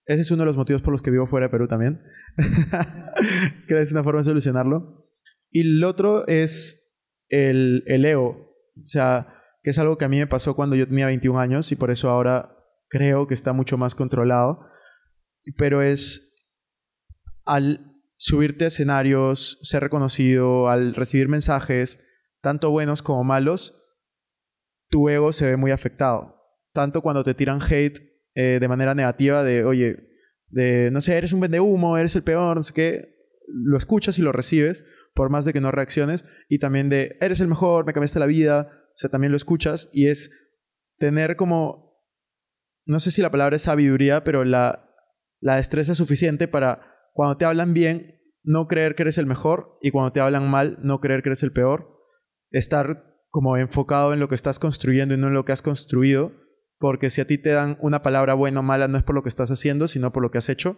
[0.05, 2.01] ese es uno de los motivos por los que vivo fuera de Perú también.
[3.67, 5.09] que es una forma de solucionarlo.
[5.49, 6.93] Y el otro es
[7.29, 8.53] el, el ego.
[8.75, 9.27] O sea,
[9.65, 11.89] que es algo que a mí me pasó cuando yo tenía 21 años y por
[11.89, 12.55] eso ahora
[12.87, 14.59] creo que está mucho más controlado.
[15.57, 16.35] Pero es
[17.45, 21.99] al subirte a escenarios, ser reconocido, al recibir mensajes,
[22.41, 23.75] tanto buenos como malos,
[24.91, 26.35] tu ego se ve muy afectado.
[26.71, 28.03] Tanto cuando te tiran hate
[28.35, 29.97] eh, de manera negativa de, oye,
[30.49, 33.15] de, no sé, eres un vende humo, eres el peor, no sé qué,
[33.47, 37.39] lo escuchas y lo recibes, por más de que no reacciones, y también de, eres
[37.39, 40.31] el mejor, me cambiaste la vida, o sea, también lo escuchas, y es
[40.97, 42.01] tener como,
[42.85, 44.89] no sé si la palabra es sabiduría, pero la,
[45.41, 46.81] la destreza suficiente para
[47.13, 50.79] cuando te hablan bien, no creer que eres el mejor, y cuando te hablan mal,
[50.81, 51.99] no creer que eres el peor,
[52.51, 56.31] estar como enfocado en lo que estás construyendo y no en lo que has construido,
[56.79, 59.23] porque si a ti te dan una palabra buena o mala no es por lo
[59.23, 60.77] que estás haciendo, sino por lo que has hecho.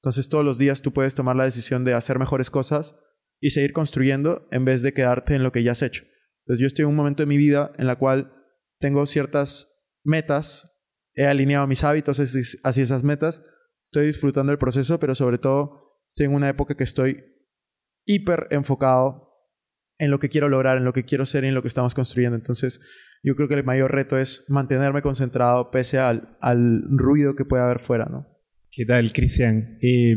[0.00, 2.98] Entonces todos los días tú puedes tomar la decisión de hacer mejores cosas
[3.40, 6.04] y seguir construyendo en vez de quedarte en lo que ya has hecho.
[6.42, 8.32] Entonces yo estoy en un momento de mi vida en la cual
[8.78, 10.72] tengo ciertas metas,
[11.14, 13.42] he alineado mis hábitos hacia esas metas,
[13.84, 17.24] estoy disfrutando el proceso, pero sobre todo estoy en una época que estoy
[18.04, 19.28] hiper enfocado
[19.98, 21.94] en lo que quiero lograr, en lo que quiero ser y en lo que estamos
[21.94, 22.36] construyendo.
[22.36, 22.80] Entonces,
[23.22, 27.62] yo creo que el mayor reto es mantenerme concentrado pese al, al ruido que puede
[27.62, 28.26] haber fuera, ¿no?
[28.70, 29.78] ¿Qué tal, Cristian?
[29.82, 30.16] Eh,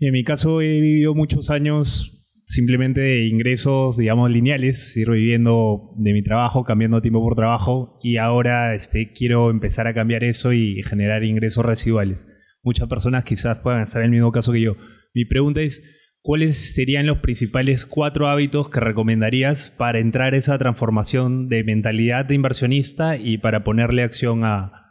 [0.00, 6.12] en mi caso he vivido muchos años simplemente de ingresos, digamos, lineales, ir viviendo de
[6.12, 10.82] mi trabajo, cambiando tiempo por trabajo, y ahora este, quiero empezar a cambiar eso y
[10.82, 12.26] generar ingresos residuales.
[12.62, 14.76] Muchas personas quizás puedan estar en el mismo caso que yo.
[15.14, 20.58] Mi pregunta es, ¿cuáles serían los principales cuatro hábitos que recomendarías para entrar a esa
[20.58, 24.84] transformación de mentalidad de inversionista y para ponerle acción a,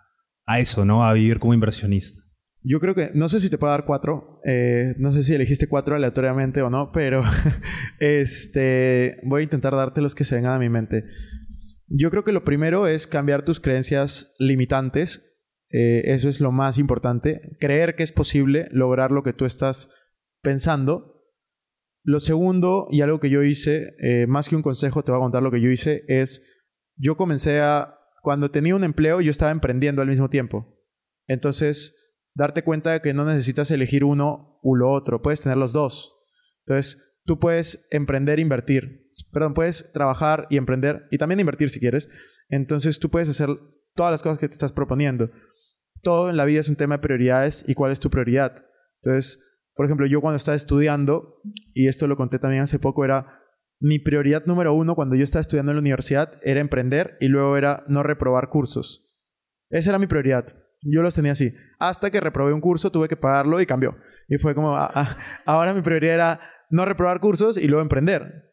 [0.46, 1.06] a eso, ¿no?
[1.06, 2.23] A vivir como inversionista.
[2.64, 5.68] Yo creo que, no sé si te puedo dar cuatro, eh, no sé si elegiste
[5.68, 7.24] cuatro aleatoriamente o no, pero
[8.00, 11.04] este, voy a intentar darte los que se vengan a mi mente.
[11.88, 15.30] Yo creo que lo primero es cambiar tus creencias limitantes.
[15.70, 17.58] Eh, eso es lo más importante.
[17.60, 19.90] Creer que es posible lograr lo que tú estás
[20.42, 21.14] pensando
[22.04, 25.24] lo segundo, y algo que yo hice, eh, más que un consejo, te voy a
[25.24, 26.66] contar lo que yo hice, es,
[26.98, 30.78] yo comencé a, cuando tenía un empleo, yo estaba emprendiendo al mismo tiempo.
[31.28, 31.96] Entonces,
[32.36, 36.16] darte cuenta de que no necesitas elegir uno u lo otro, puedes tener los dos.
[36.66, 39.12] Entonces, tú puedes emprender invertir.
[39.32, 42.10] Perdón, puedes trabajar y emprender y también invertir si quieres.
[42.50, 43.50] Entonces, tú puedes hacer
[43.96, 45.30] todas las cosas que te estás proponiendo.
[46.02, 48.66] Todo en la vida es un tema de prioridades y cuál es tu prioridad.
[49.02, 49.40] Entonces,
[49.76, 51.42] por ejemplo, yo cuando estaba estudiando,
[51.74, 53.40] y esto lo conté también hace poco, era
[53.80, 57.58] mi prioridad número uno cuando yo estaba estudiando en la universidad era emprender y luego
[57.58, 59.14] era no reprobar cursos.
[59.70, 60.63] Esa era mi prioridad.
[60.84, 61.54] Yo los tenía así.
[61.80, 63.98] Hasta que reprobé un curso, tuve que pagarlo y cambió.
[64.28, 68.52] Y fue como, ah, ah, ahora mi prioridad era no reprobar cursos y luego emprender.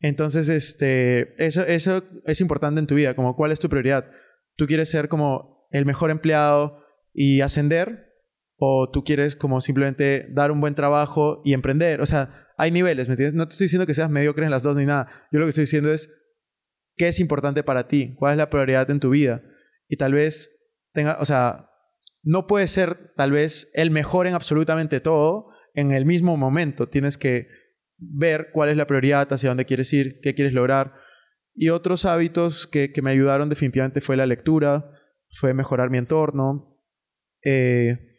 [0.00, 4.10] Entonces, este, eso, eso es importante en tu vida, como cuál es tu prioridad.
[4.56, 8.12] ¿Tú quieres ser como el mejor empleado y ascender?
[8.64, 12.00] o tú quieres como simplemente dar un buen trabajo y emprender.
[12.00, 13.34] O sea, hay niveles, ¿me entiendes?
[13.34, 15.08] No te estoy diciendo que seas mediocre en las dos ni nada.
[15.32, 16.14] Yo lo que estoy diciendo es
[16.94, 19.42] qué es importante para ti, cuál es la prioridad en tu vida.
[19.88, 20.48] Y tal vez
[20.92, 21.71] tenga, o sea,
[22.22, 26.88] no puedes ser tal vez el mejor en absolutamente todo en el mismo momento.
[26.88, 27.48] Tienes que
[27.98, 30.94] ver cuál es la prioridad, hacia dónde quieres ir, qué quieres lograr.
[31.54, 34.90] Y otros hábitos que, que me ayudaron definitivamente fue la lectura,
[35.30, 36.80] fue mejorar mi entorno.
[37.44, 38.10] Eh,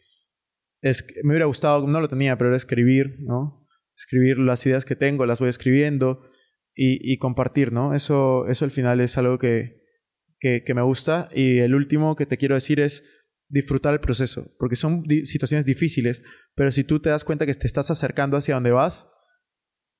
[0.82, 3.66] es, me hubiera gustado, no lo tenía, pero era escribir, ¿no?
[3.96, 6.22] Escribir las ideas que tengo, las voy escribiendo
[6.74, 7.94] y, y compartir, ¿no?
[7.94, 9.82] Eso, eso al final es algo que,
[10.38, 11.28] que, que, me gusta.
[11.32, 16.22] Y el último que te quiero decir es disfrutar el proceso, porque son situaciones difíciles,
[16.54, 19.08] pero si tú te das cuenta que te estás acercando hacia donde vas,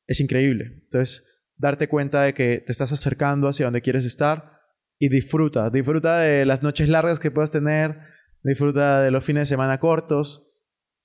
[0.06, 0.82] es increíble.
[0.84, 1.24] Entonces,
[1.56, 4.60] darte cuenta de que te estás acercando hacia donde quieres estar
[4.98, 7.98] y disfruta, disfruta de las noches largas que puedas tener,
[8.42, 10.50] disfruta de los fines de semana cortos,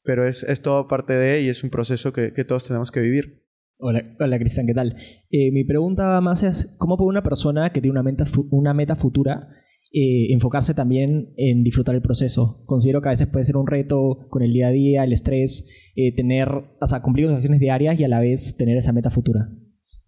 [0.04, 3.02] pero es, es todo parte de y es un proceso que, que todos tenemos que
[3.02, 3.46] vivir.
[3.82, 4.96] Hola, hola Cristian, ¿qué tal?
[5.30, 8.96] Eh, mi pregunta más es, ¿cómo puede una persona que tiene una meta, una meta
[8.96, 9.48] futura
[9.92, 12.64] eh, enfocarse también en disfrutar el proceso?
[12.66, 15.92] Considero que a veces puede ser un reto con el día a día, el estrés,
[15.96, 18.94] eh, tener, o sea, cumplir con las acciones diarias y a la vez tener esa
[18.94, 19.50] meta futura.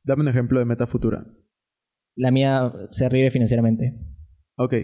[0.04, 1.26] Dame un ejemplo de meta futura.
[2.16, 3.98] La mía, ser libre financieramente.
[4.58, 4.76] Ok.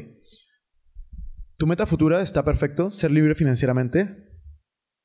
[1.58, 4.28] Tu meta futura está perfecto, ser libre financieramente.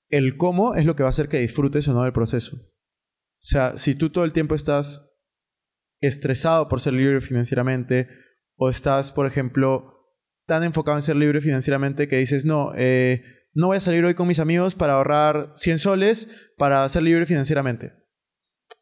[0.09, 2.57] El cómo es lo que va a hacer que disfrutes o no del proceso.
[2.57, 5.12] O sea, si tú todo el tiempo estás
[6.00, 8.09] estresado por ser libre financieramente
[8.57, 9.93] o estás, por ejemplo,
[10.47, 13.23] tan enfocado en ser libre financieramente que dices, no, eh,
[13.55, 17.27] no voy a salir hoy con mis amigos para ahorrar 100 soles para ser libre
[17.27, 17.93] financieramente.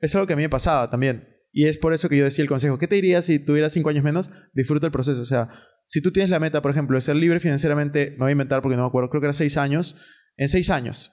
[0.00, 1.28] Es algo que a mí me pasaba también.
[1.52, 3.88] Y es por eso que yo decía el consejo, ¿qué te diría si tuvieras 5
[3.88, 4.30] años menos?
[4.54, 5.20] Disfruta el proceso.
[5.20, 5.48] O sea,
[5.84, 8.62] si tú tienes la meta, por ejemplo, de ser libre financieramente, me voy a inventar
[8.62, 9.96] porque no me acuerdo, creo que era 6 años,
[10.36, 11.12] en 6 años,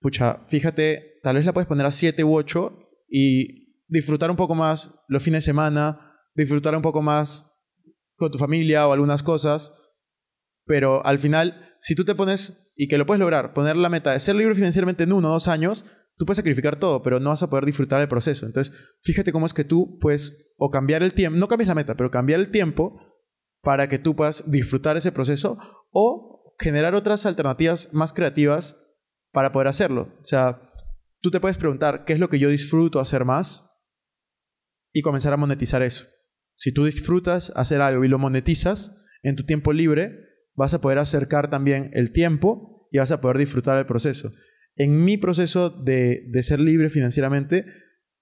[0.00, 4.54] pucha, fíjate, tal vez la puedes poner a 7 u 8 y disfrutar un poco
[4.54, 6.05] más los fines de semana,
[6.36, 7.50] disfrutar un poco más
[8.16, 9.72] con tu familia o algunas cosas,
[10.64, 14.12] pero al final, si tú te pones, y que lo puedes lograr, poner la meta
[14.12, 17.30] de ser libre financieramente en uno o dos años, tú puedes sacrificar todo, pero no
[17.30, 18.46] vas a poder disfrutar el proceso.
[18.46, 21.96] Entonces, fíjate cómo es que tú puedes o cambiar el tiempo, no cambies la meta,
[21.96, 23.00] pero cambiar el tiempo
[23.62, 25.58] para que tú puedas disfrutar ese proceso
[25.90, 28.76] o generar otras alternativas más creativas
[29.32, 30.14] para poder hacerlo.
[30.20, 30.72] O sea,
[31.20, 33.68] tú te puedes preguntar, ¿qué es lo que yo disfruto hacer más?
[34.92, 36.06] Y comenzar a monetizar eso.
[36.56, 40.18] Si tú disfrutas hacer algo y lo monetizas en tu tiempo libre,
[40.54, 44.30] vas a poder acercar también el tiempo y vas a poder disfrutar el proceso.
[44.74, 47.64] En mi proceso de, de ser libre financieramente,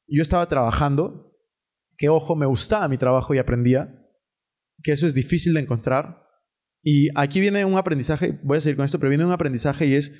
[0.06, 1.32] yo estaba trabajando,
[1.96, 4.00] que ojo, me gustaba mi trabajo y aprendía,
[4.82, 6.22] que eso es difícil de encontrar.
[6.82, 9.94] Y aquí viene un aprendizaje, voy a seguir con esto, pero viene un aprendizaje y
[9.94, 10.12] es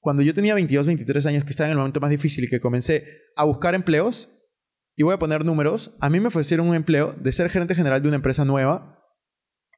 [0.00, 2.60] cuando yo tenía 22, 23 años, que estaba en el momento más difícil y que
[2.60, 3.04] comencé
[3.36, 4.32] a buscar empleos,
[4.98, 8.02] y voy a poner números, a mí me ofrecieron un empleo de ser gerente general
[8.02, 9.00] de una empresa nueva,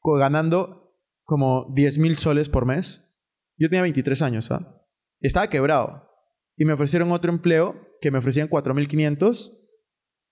[0.02, 3.04] ganando como 10 mil soles por mes.
[3.59, 4.83] Yo tenía 23 años, ¿ah?
[5.20, 6.09] Estaba quebrado.
[6.56, 9.59] Y me ofrecieron otro empleo que me ofrecían 4.500,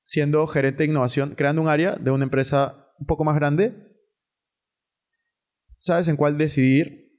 [0.04, 3.74] siendo gerente de innovación, creando un área de una empresa un poco más grande.
[5.78, 7.12] ¿Sabes en cuál decidir?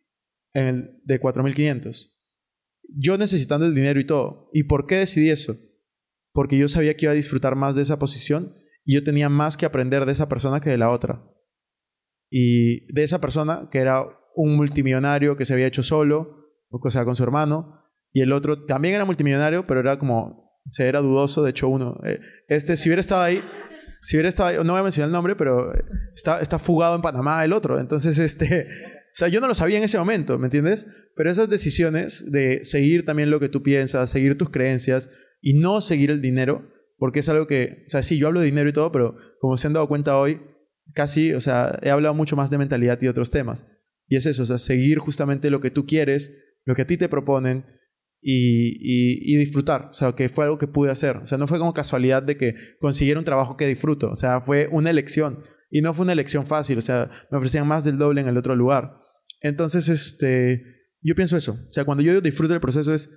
[0.54, 2.16] En el de 4.500.
[2.98, 4.50] Yo necesitando el dinero y todo.
[4.54, 5.56] ¿Y por qué decidí eso?
[6.34, 8.54] Porque yo sabía que iba a disfrutar más de esa posición
[8.86, 11.24] y yo tenía más que aprender de esa persona que de la otra.
[12.32, 14.04] Y de esa persona, que era
[14.36, 18.66] un multimillonario que se había hecho solo, o sea, con su hermano, y el otro
[18.66, 20.22] también era multimillonario, pero era como,
[20.66, 22.00] o sea, era dudoso, de hecho uno.
[22.06, 23.42] eh, Este, si hubiera estado ahí,
[24.02, 25.72] si hubiera estado ahí, no voy a mencionar el nombre, pero
[26.14, 27.80] está, está fugado en Panamá el otro.
[27.80, 28.68] Entonces, este,
[29.20, 30.88] sea, yo no lo sabía en ese momento, ¿me entiendes?
[31.16, 35.10] Pero esas decisiones de seguir también lo que tú piensas, seguir tus creencias
[35.42, 38.48] y no seguir el dinero, porque es algo que, o sea, sí, yo hablo de
[38.48, 40.42] dinero y todo, pero como se han dado cuenta hoy,
[40.94, 43.68] casi, o sea, he hablado mucho más de mentalidad y otros temas.
[44.08, 46.32] Y es eso, o sea, seguir justamente lo que tú quieres,
[46.66, 47.66] lo que a ti te proponen
[48.22, 49.88] y, y, y disfrutar.
[49.92, 51.18] O sea, que fue algo que pude hacer.
[51.18, 54.10] O sea, no fue como casualidad de que consiguiera un trabajo que disfruto.
[54.10, 55.40] O sea, fue una elección.
[55.70, 56.78] Y no fue una elección fácil.
[56.80, 58.99] O sea, me ofrecían más del doble en el otro lugar.
[59.42, 60.64] Entonces, este,
[61.02, 61.54] yo pienso eso.
[61.54, 63.10] O sea, cuando yo disfruto el proceso es,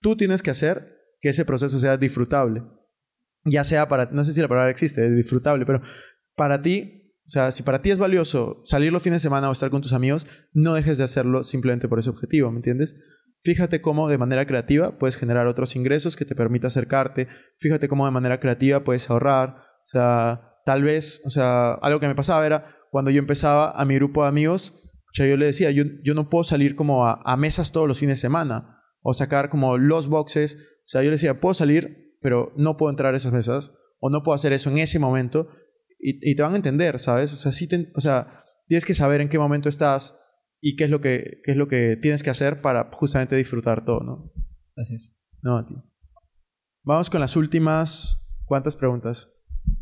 [0.00, 2.62] tú tienes que hacer que ese proceso sea disfrutable.
[3.44, 5.82] Ya sea para, no sé si la palabra existe, es disfrutable, pero
[6.36, 9.52] para ti, o sea, si para ti es valioso salir los fines de semana o
[9.52, 13.00] estar con tus amigos, no dejes de hacerlo simplemente por ese objetivo, ¿me entiendes?
[13.42, 17.28] Fíjate cómo de manera creativa puedes generar otros ingresos que te permita acercarte.
[17.58, 19.56] Fíjate cómo de manera creativa puedes ahorrar.
[19.84, 23.84] O sea, tal vez, o sea, algo que me pasaba era cuando yo empezaba a
[23.84, 27.06] mi grupo de amigos, o sea, yo le decía, yo, yo no puedo salir como
[27.06, 30.56] a, a mesas todos los fines de semana o sacar como los boxes.
[30.56, 34.10] O sea, yo le decía, puedo salir, pero no puedo entrar a esas mesas o
[34.10, 35.48] no puedo hacer eso en ese momento
[35.98, 37.32] y, y te van a entender, ¿sabes?
[37.32, 38.28] O sea, sí te- o sea,
[38.66, 40.18] tienes que saber en qué momento estás
[40.60, 43.84] y qué es lo que, qué es lo que tienes que hacer para justamente disfrutar
[43.84, 44.32] todo, ¿no?
[44.76, 45.16] Gracias.
[45.42, 45.74] No, a ti.
[46.82, 48.24] Vamos con las últimas.
[48.44, 49.32] ¿Cuántas preguntas?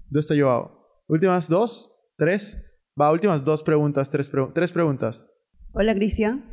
[0.09, 1.03] ¿Dónde está Joao?
[1.09, 1.93] ¿Últimas dos?
[2.17, 2.76] ¿Tres?
[2.99, 5.27] Va, últimas dos preguntas, tres, pregu- tres preguntas.
[5.75, 6.45] Hola, Cristian.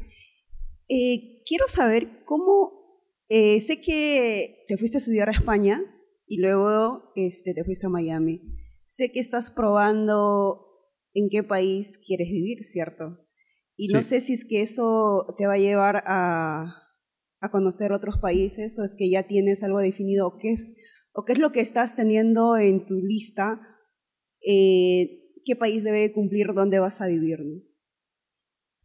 [0.89, 2.71] Eh, quiero saber cómo...
[3.29, 5.79] eh, sé que te fuiste a estudiar a España
[6.27, 8.41] y luego este, te fuiste a Miami.
[8.85, 10.59] Sé que estás probando
[11.13, 13.19] en qué país quieres vivir, ¿cierto?
[13.77, 14.09] Y no Sí.
[14.09, 16.75] sé si es que eso te va a llevar a,
[17.39, 20.75] a conocer otros países o es que ya tienes algo definido o qué es,
[21.13, 23.61] o qué es lo que estás teniendo en tu lista,
[24.45, 27.39] eh, qué país debe cumplir, dónde vas a vivir.
[27.39, 27.61] ¿no?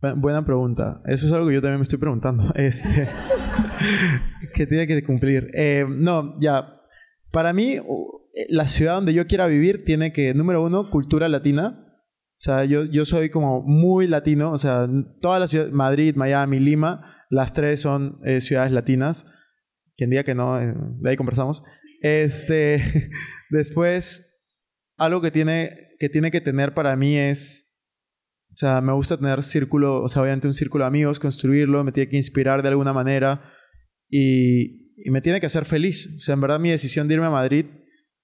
[0.00, 1.02] Bu- Buena pregunta.
[1.06, 2.52] Eso es algo que yo también me estoy preguntando.
[2.54, 3.08] Este,
[4.54, 5.50] que tiene que cumplir.
[5.54, 6.74] Eh, no, ya.
[7.30, 7.76] Para mí,
[8.48, 11.84] la ciudad donde yo quiera vivir tiene que, número uno, cultura latina.
[11.84, 14.52] O sea, yo, yo soy como muy latino.
[14.52, 14.88] O sea,
[15.20, 19.26] todas las ciudades, Madrid, Miami, Lima, las tres son eh, ciudades latinas.
[19.96, 21.62] Quien diga que no, eh, de ahí conversamos.
[22.00, 23.10] Este,
[23.50, 24.24] después,
[24.96, 27.68] algo que tiene, que tiene que tener para mí es
[28.50, 31.92] o sea, me gusta tener círculo, o sea, obviamente un círculo de amigos, construirlo, me
[31.92, 33.52] tiene que inspirar de alguna manera
[34.08, 36.14] y, y, me tiene que hacer feliz.
[36.16, 37.66] O sea, en verdad mi decisión de irme a Madrid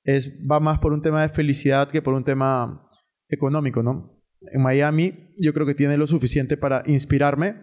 [0.03, 2.89] es, va más por un tema de felicidad que por un tema
[3.29, 4.23] económico, ¿no?
[4.53, 7.57] En Miami yo creo que tiene lo suficiente para inspirarme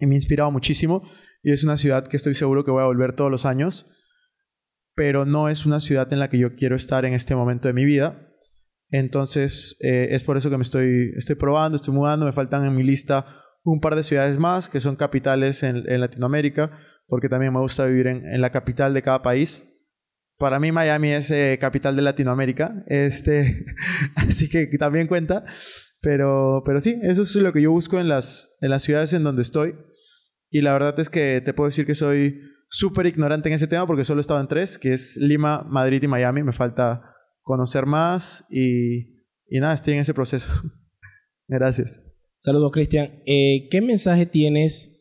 [0.00, 1.02] y me ha inspirado muchísimo
[1.42, 3.86] y es una ciudad que estoy seguro que voy a volver todos los años,
[4.94, 7.74] pero no es una ciudad en la que yo quiero estar en este momento de
[7.74, 8.27] mi vida
[8.90, 12.24] entonces, eh, es por eso que me estoy, estoy probando, estoy mudando.
[12.26, 13.26] Me faltan en mi lista
[13.64, 16.70] un par de ciudades más que son capitales en, Latinoamérica,
[17.06, 19.64] porque también me gusta vivir en, la capital de cada país.
[20.38, 23.64] Para mí Miami es eh, capital de Latinoamérica, este,
[24.16, 25.44] así que también cuenta.
[26.00, 29.24] Pero, pero sí, eso es lo que yo busco en las, en las ciudades en
[29.24, 29.74] donde estoy.
[30.48, 33.86] Y la verdad es que te puedo decir que soy súper ignorante en ese tema
[33.86, 36.42] porque solo he estado en tres, que es Lima, Madrid y Miami.
[36.44, 37.16] Me falta
[37.48, 40.52] conocer más y, y nada, estoy en ese proceso.
[41.48, 42.02] Gracias.
[42.38, 43.22] Saludos, Cristian.
[43.24, 44.94] Eh, ¿Qué mensaje tienes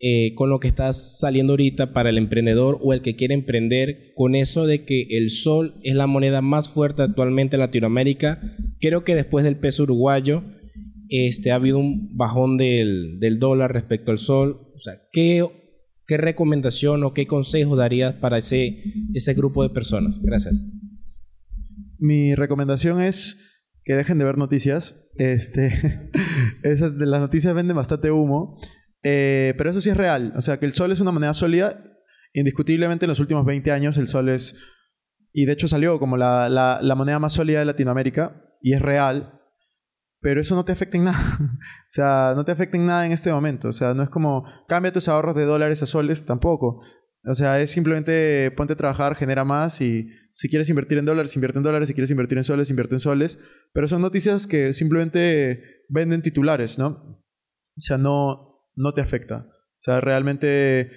[0.00, 4.12] eh, con lo que estás saliendo ahorita para el emprendedor o el que quiere emprender
[4.16, 8.40] con eso de que el sol es la moneda más fuerte actualmente en Latinoamérica?
[8.80, 10.44] Creo que después del peso uruguayo
[11.10, 14.72] este, ha habido un bajón del, del dólar respecto al sol.
[14.74, 15.46] O sea, ¿qué,
[16.06, 18.82] ¿qué recomendación o qué consejo darías para ese,
[19.12, 20.22] ese grupo de personas?
[20.22, 20.64] Gracias
[22.02, 25.08] mi recomendación es que dejen de ver noticias.
[25.16, 26.10] Este,
[26.62, 28.58] esas de las noticias venden bastante humo.
[29.02, 30.32] Eh, pero eso sí es real.
[30.36, 31.82] O sea, que el sol es una moneda sólida.
[32.34, 34.56] Indiscutiblemente en los últimos 20 años el sol es...
[35.32, 38.42] Y de hecho salió como la, la, la moneda más sólida de Latinoamérica.
[38.60, 39.40] Y es real.
[40.20, 41.38] Pero eso no te afecta en nada.
[41.40, 43.68] o sea, no te afecta en nada en este momento.
[43.68, 46.82] O sea, no es como cambia tus ahorros de dólares a soles, tampoco.
[47.24, 51.34] O sea, es simplemente ponte a trabajar, genera más y si quieres invertir en dólares,
[51.36, 53.38] invierte en dólares, si quieres invertir en soles, invierte en soles.
[53.72, 57.22] Pero son noticias que simplemente venden titulares, ¿no?
[57.76, 59.46] O sea, no, no te afecta.
[59.46, 60.90] O sea, realmente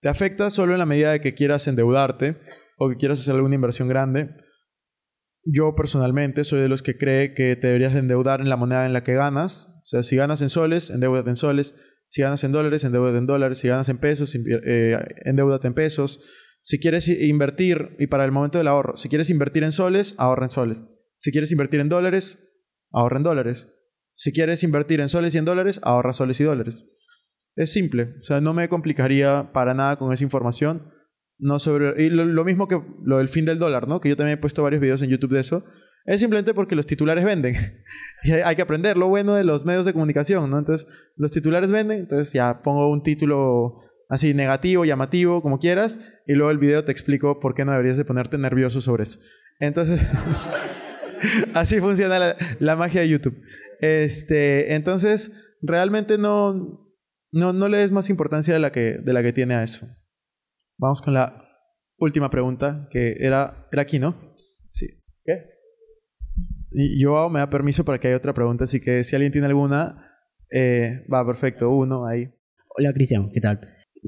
[0.00, 2.38] te afecta solo en la medida de que quieras endeudarte
[2.76, 4.30] o que quieras hacer alguna inversión grande.
[5.44, 8.84] Yo personalmente soy de los que cree que te deberías de endeudar en la moneda
[8.84, 9.68] en la que ganas.
[9.80, 11.76] O sea, si ganas en soles, endeudate en soles.
[12.12, 13.56] Si ganas en dólares, endeudate en dólares.
[13.56, 16.20] Si ganas en pesos, eh, endeudate en pesos.
[16.60, 20.44] Si quieres invertir, y para el momento del ahorro, si quieres invertir en soles, ahorra
[20.44, 20.84] en soles.
[21.16, 22.50] Si quieres invertir en dólares,
[22.90, 23.72] ahorra en dólares.
[24.14, 26.84] Si quieres invertir en soles y en dólares, ahorra soles y dólares.
[27.56, 28.16] Es simple.
[28.20, 30.92] O sea, no me complicaría para nada con esa información.
[31.38, 34.02] No sobre, y lo, mismo que lo del fin del dólar, ¿no?
[34.02, 35.64] Que yo también he puesto varios videos en YouTube de eso.
[36.04, 37.54] Es simplemente porque los titulares venden.
[38.24, 40.58] y hay, que aprender lo bueno de los medios de comunicación, ¿no?
[40.58, 43.78] Entonces, los titulares venden, entonces ya pongo un título
[44.08, 47.96] así negativo, llamativo, como quieras, y luego el video te explico por qué no deberías
[47.96, 49.18] de ponerte nervioso sobre eso.
[49.58, 50.00] Entonces,
[51.54, 53.40] así funciona la, magia de YouTube.
[53.80, 55.32] Este, entonces,
[55.62, 56.92] realmente no,
[57.30, 59.86] no, no le des más importancia de la, que, de la que tiene a eso.
[60.78, 61.48] Vamos con la
[61.96, 64.31] última pregunta, que era, era aquí, ¿no?
[66.74, 70.06] Yo me da permiso para que haya otra pregunta, así que si alguien tiene alguna,
[70.50, 72.28] eh, va, perfecto, uno ahí.
[72.68, 73.60] Hola Cristian, ¿qué tal?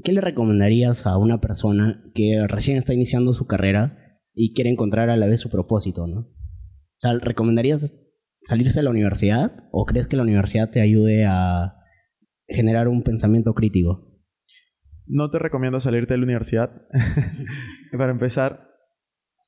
[0.03, 5.09] ¿Qué le recomendarías a una persona que recién está iniciando su carrera y quiere encontrar
[5.09, 6.21] a la vez su propósito, ¿no?
[6.21, 7.95] O sea, ¿recomendarías
[8.41, 11.75] salirse de la universidad o crees que la universidad te ayude a
[12.47, 14.11] generar un pensamiento crítico?
[15.07, 16.81] No te recomiendo salirte de la universidad.
[17.97, 18.74] Para empezar,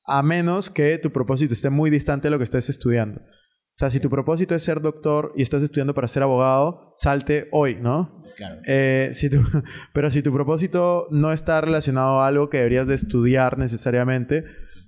[0.08, 3.20] a menos que tu propósito esté muy distante de lo que estés estudiando.
[3.20, 7.48] O sea, si tu propósito es ser doctor y estás estudiando para ser abogado, salte
[7.52, 8.24] hoy, ¿no?
[8.36, 8.60] Claro.
[8.66, 9.42] Eh, si tu,
[9.94, 14.46] pero si tu propósito no está relacionado a algo que deberías de estudiar necesariamente,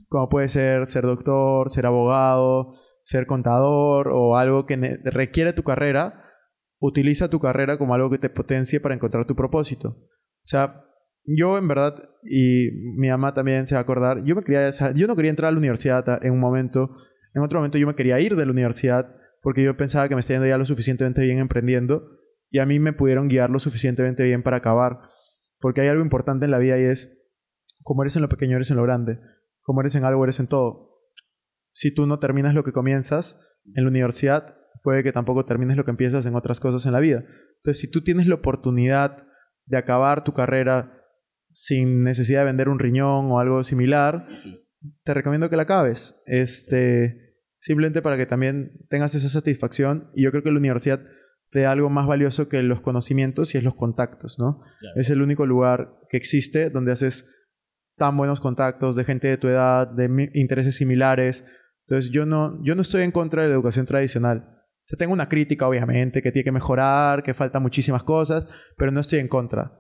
[0.08, 2.72] como puede ser ser doctor, ser abogado,
[3.04, 6.24] ser contador o algo que requiere tu carrera,
[6.80, 9.90] utiliza tu carrera como algo que te potencie para encontrar tu propósito.
[9.90, 10.86] O sea,
[11.26, 15.08] yo en verdad, y mi mamá también se va a acordar, yo, me quería, yo
[15.08, 16.96] no quería entrar a la universidad en un momento,
[17.34, 20.22] en otro momento yo me quería ir de la universidad porque yo pensaba que me
[20.22, 24.24] estaba yendo ya lo suficientemente bien emprendiendo y a mí me pudieron guiar lo suficientemente
[24.24, 25.02] bien para acabar.
[25.60, 27.28] Porque hay algo importante en la vida y es,
[27.84, 29.20] como eres en lo pequeño, eres en lo grande.
[29.62, 30.90] Como eres en algo, eres en todo.
[31.70, 33.40] Si tú no terminas lo que comienzas
[33.76, 37.00] en la universidad, puede que tampoco termines lo que empiezas en otras cosas en la
[37.00, 37.24] vida.
[37.58, 39.28] Entonces, si tú tienes la oportunidad
[39.66, 40.99] de acabar tu carrera
[41.52, 44.26] sin necesidad de vender un riñón o algo similar,
[45.04, 46.22] te recomiendo que la acabes.
[46.26, 50.10] Este, simplemente para que también tengas esa satisfacción.
[50.16, 51.02] Y yo creo que la universidad
[51.52, 54.62] te da algo más valioso que los conocimientos y es los contactos, ¿no?
[54.96, 57.36] Es el único lugar que existe donde haces
[57.98, 61.44] tan buenos contactos de gente de tu edad, de intereses similares.
[61.88, 64.46] Entonces yo no, yo no estoy en contra de la educación tradicional.
[64.48, 68.48] O sea, tengo una crítica, obviamente, que tiene que mejorar, que faltan muchísimas cosas,
[68.78, 69.72] pero no estoy en contra.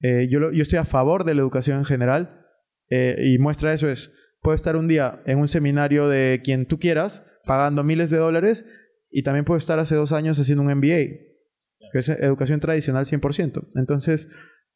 [0.00, 2.44] Eh, yo, lo- yo estoy a favor de la educación en general
[2.90, 6.78] eh, y muestra eso es, puedo estar un día en un seminario de quien tú
[6.78, 8.64] quieras, pagando miles de dólares,
[9.10, 11.06] y también puedo estar hace dos años haciendo un MBA,
[11.92, 13.68] que es educación tradicional 100%.
[13.76, 14.28] Entonces,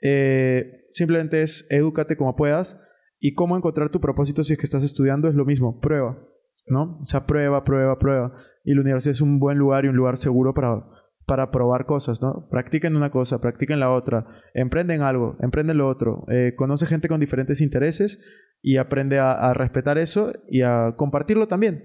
[0.02, 2.80] eh, simplemente es edúcate como puedas
[3.18, 6.18] y cómo encontrar tu propósito si es que estás estudiando es lo mismo, prueba,
[6.66, 6.98] ¿no?
[7.00, 8.34] O sea, prueba, prueba, prueba.
[8.64, 10.82] Y la universidad es un buen lugar y un lugar seguro para,
[11.30, 12.48] para probar cosas, ¿no?
[12.50, 17.20] Practiquen una cosa, practiquen la otra, emprenden algo, emprenden lo otro, eh, conoce gente con
[17.20, 21.84] diferentes intereses y aprende a, a respetar eso y a compartirlo también,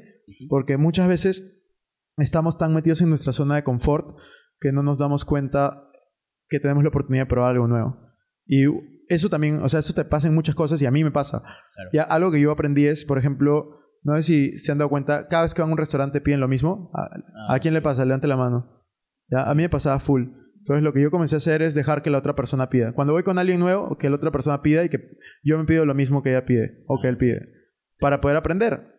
[0.49, 1.61] porque muchas veces
[2.17, 4.17] estamos tan metidos en nuestra zona de confort
[4.59, 5.91] que no nos damos cuenta
[6.49, 7.99] que tenemos la oportunidad de probar algo nuevo.
[8.47, 8.63] Y
[9.09, 11.43] eso también, o sea, eso te pasa en muchas cosas y a mí me pasa.
[11.93, 15.27] Ya algo que yo aprendí es, por ejemplo, no sé si se han dado cuenta,
[15.27, 16.89] cada vez que van a un restaurante piden lo mismo.
[16.95, 18.05] ¿A, ¿a quién le pasa?
[18.05, 18.74] Levante la mano.
[19.30, 20.23] Ya, a mí me pasaba full.
[20.59, 22.93] Entonces lo que yo comencé a hacer es dejar que la otra persona pida.
[22.93, 24.99] Cuando voy con alguien nuevo, que la otra persona pida y que
[25.43, 27.41] yo me pido lo mismo que ella pide o que él pide.
[27.99, 28.95] Para poder aprender.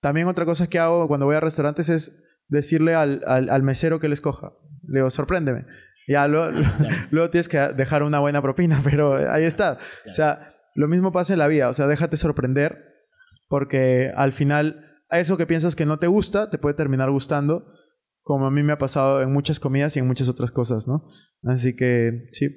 [0.00, 4.00] También otra cosa que hago cuando voy a restaurantes es decirle al, al, al mesero
[4.00, 4.52] que le escoja.
[4.88, 5.66] Le digo, sorpréndeme.
[6.08, 6.50] Ya luego,
[7.10, 9.78] luego tienes que dejar una buena propina, pero ahí está.
[10.08, 11.68] O sea, lo mismo pasa en la vida.
[11.68, 12.94] O sea, déjate sorprender
[13.48, 17.72] porque al final eso que piensas que no te gusta te puede terminar gustando,
[18.26, 21.06] como a mí me ha pasado en muchas comidas y en muchas otras cosas, ¿no?
[21.44, 22.48] Así que sí.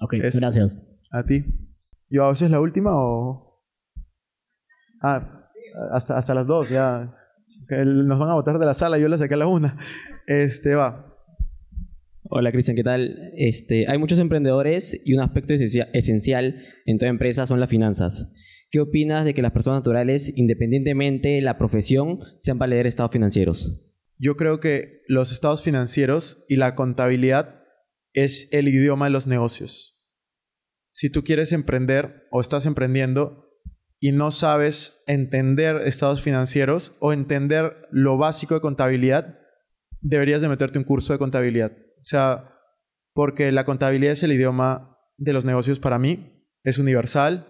[0.00, 0.38] Ok, Eso.
[0.40, 0.74] gracias.
[1.12, 1.44] A ti.
[2.08, 3.62] ¿Yo a veces la última o...?
[5.02, 5.50] Ah,
[5.92, 7.14] hasta, hasta las dos, ya.
[7.68, 9.76] Nos van a botar de la sala, yo la saqué a la una.
[10.26, 11.14] Este, va.
[12.30, 13.30] Hola Cristian, ¿qué tal?
[13.36, 18.32] Este, hay muchos emprendedores y un aspecto esencia- esencial en toda empresa son las finanzas.
[18.70, 23.84] ¿Qué opinas de que las personas naturales, independientemente de la profesión, sean leer estados financieros?
[24.18, 27.62] Yo creo que los estados financieros y la contabilidad
[28.12, 29.96] es el idioma de los negocios.
[30.90, 33.48] Si tú quieres emprender o estás emprendiendo
[34.00, 39.38] y no sabes entender estados financieros o entender lo básico de contabilidad,
[40.00, 41.72] deberías de meterte un curso de contabilidad.
[41.72, 42.54] O sea,
[43.12, 47.48] porque la contabilidad es el idioma de los negocios para mí, es universal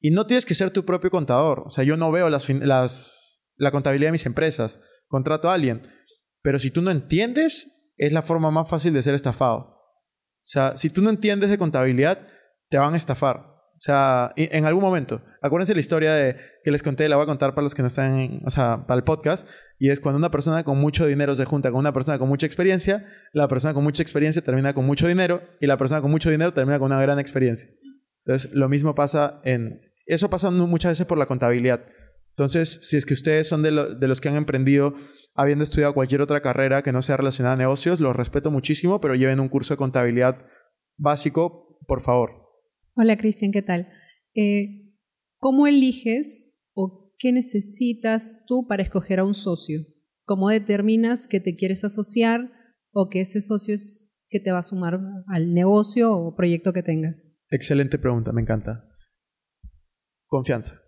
[0.00, 1.64] y no tienes que ser tu propio contador.
[1.66, 5.82] O sea, yo no veo las, las, la contabilidad de mis empresas, contrato a alguien.
[6.48, 9.58] Pero si tú no entiendes, es la forma más fácil de ser estafado.
[9.58, 12.26] O sea, si tú no entiendes de contabilidad,
[12.70, 13.36] te van a estafar.
[13.36, 15.20] O sea, en algún momento.
[15.42, 17.88] Acuérdense la historia de, que les conté, la voy a contar para los que no
[17.88, 19.46] están, en- o sea, para el podcast.
[19.78, 22.46] Y es cuando una persona con mucho dinero se junta con una persona con mucha
[22.46, 26.30] experiencia, la persona con mucha experiencia termina con mucho dinero y la persona con mucho
[26.30, 27.68] dinero termina con una gran experiencia.
[28.24, 29.82] Entonces, lo mismo pasa en...
[30.06, 31.84] Eso pasa muchas veces por la contabilidad.
[32.38, 34.94] Entonces, si es que ustedes son de, lo- de los que han emprendido
[35.34, 39.16] habiendo estudiado cualquier otra carrera que no sea relacionada a negocios, los respeto muchísimo, pero
[39.16, 40.46] lleven un curso de contabilidad
[40.96, 42.30] básico, por favor.
[42.94, 43.88] Hola Cristian, ¿qué tal?
[44.36, 44.94] Eh,
[45.40, 49.80] ¿Cómo eliges o qué necesitas tú para escoger a un socio?
[50.24, 52.52] ¿Cómo determinas que te quieres asociar
[52.92, 56.84] o que ese socio es que te va a sumar al negocio o proyecto que
[56.84, 57.36] tengas?
[57.50, 58.84] Excelente pregunta, me encanta.
[60.28, 60.80] Confianza.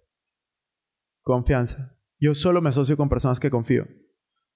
[1.23, 1.97] Confianza.
[2.19, 3.87] Yo solo me asocio con personas que confío.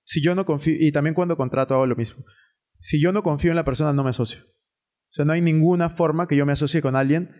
[0.03, 2.25] Si yo no confío, y también cuando contrato hago lo mismo.
[2.77, 4.43] Si yo no confío en la persona, no me asocio.
[4.45, 7.31] O sea, no hay ninguna forma que yo me asocie con alguien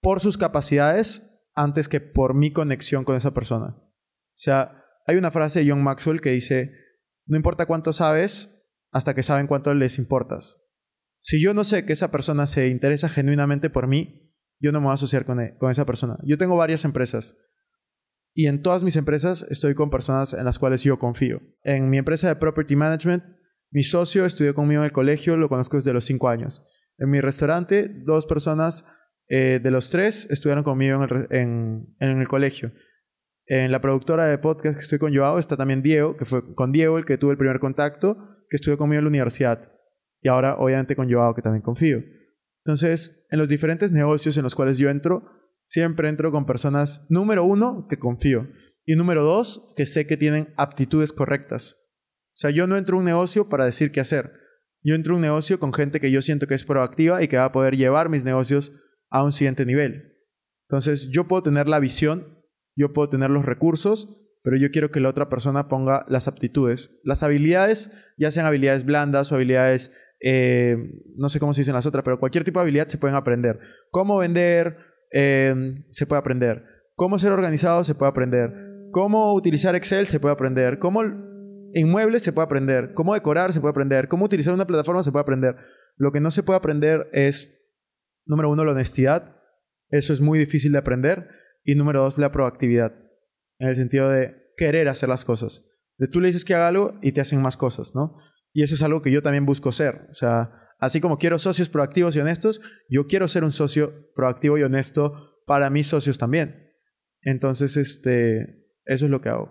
[0.00, 3.76] por sus capacidades antes que por mi conexión con esa persona.
[3.76, 6.72] O sea, hay una frase de John Maxwell que dice,
[7.26, 10.62] no importa cuánto sabes, hasta que saben cuánto les importas.
[11.20, 14.86] Si yo no sé que esa persona se interesa genuinamente por mí, yo no me
[14.86, 16.18] voy a asociar con, e- con esa persona.
[16.24, 17.36] Yo tengo varias empresas
[18.36, 21.40] y en todas mis empresas estoy con personas en las cuales yo confío.
[21.62, 23.24] En mi empresa de Property Management,
[23.70, 26.62] mi socio estudió conmigo en el colegio, lo conozco desde los cinco años.
[26.98, 28.84] En mi restaurante, dos personas
[29.28, 32.72] eh, de los tres estudiaron conmigo en el, en el colegio.
[33.46, 36.72] En la productora de podcast que estoy con Joao está también Diego, que fue con
[36.72, 38.18] Diego el que tuve el primer contacto,
[38.50, 39.72] que estudió conmigo en la universidad.
[40.20, 42.02] Y ahora, obviamente, con Joao, que también confío.
[42.66, 45.24] Entonces, en los diferentes negocios en los cuales yo entro,
[45.66, 48.48] siempre entro con personas, número uno, que confío.
[48.86, 51.76] Y número dos, que sé que tienen aptitudes correctas.
[52.30, 54.32] O sea, yo no entro a un negocio para decir qué hacer.
[54.82, 57.36] Yo entro a un negocio con gente que yo siento que es proactiva y que
[57.36, 58.72] va a poder llevar mis negocios
[59.10, 60.12] a un siguiente nivel.
[60.68, 62.34] Entonces, yo puedo tener la visión,
[62.78, 67.00] Yo puedo tener los recursos, pero yo quiero que la otra persona ponga las aptitudes.
[67.02, 70.76] Las habilidades, ya sean habilidades blandas o habilidades, eh,
[71.16, 73.58] no sé cómo se dicen las otras, pero cualquier tipo de habilidad se pueden aprender.
[73.90, 74.76] Cómo vender,
[75.12, 76.64] eh, se puede aprender.
[76.94, 78.52] Cómo ser organizado, se puede aprender.
[78.90, 80.78] Cómo utilizar Excel, se puede aprender.
[80.78, 81.02] Cómo
[81.74, 82.94] inmuebles, se puede aprender.
[82.94, 84.08] Cómo decorar, se puede aprender.
[84.08, 85.56] Cómo utilizar una plataforma, se puede aprender.
[85.96, 87.70] Lo que no se puede aprender es,
[88.24, 89.36] número uno, la honestidad.
[89.90, 91.28] Eso es muy difícil de aprender.
[91.64, 92.94] Y número dos, la proactividad.
[93.58, 95.64] En el sentido de querer hacer las cosas.
[95.98, 98.16] De tú le dices que haga algo y te hacen más cosas, ¿no?
[98.52, 100.06] Y eso es algo que yo también busco ser.
[100.10, 104.58] O sea, así como quiero socios proactivos y honestos, yo quiero ser un socio proactivo
[104.58, 106.72] y honesto para mis socios también.
[107.22, 109.48] Entonces, este, eso es lo que hago.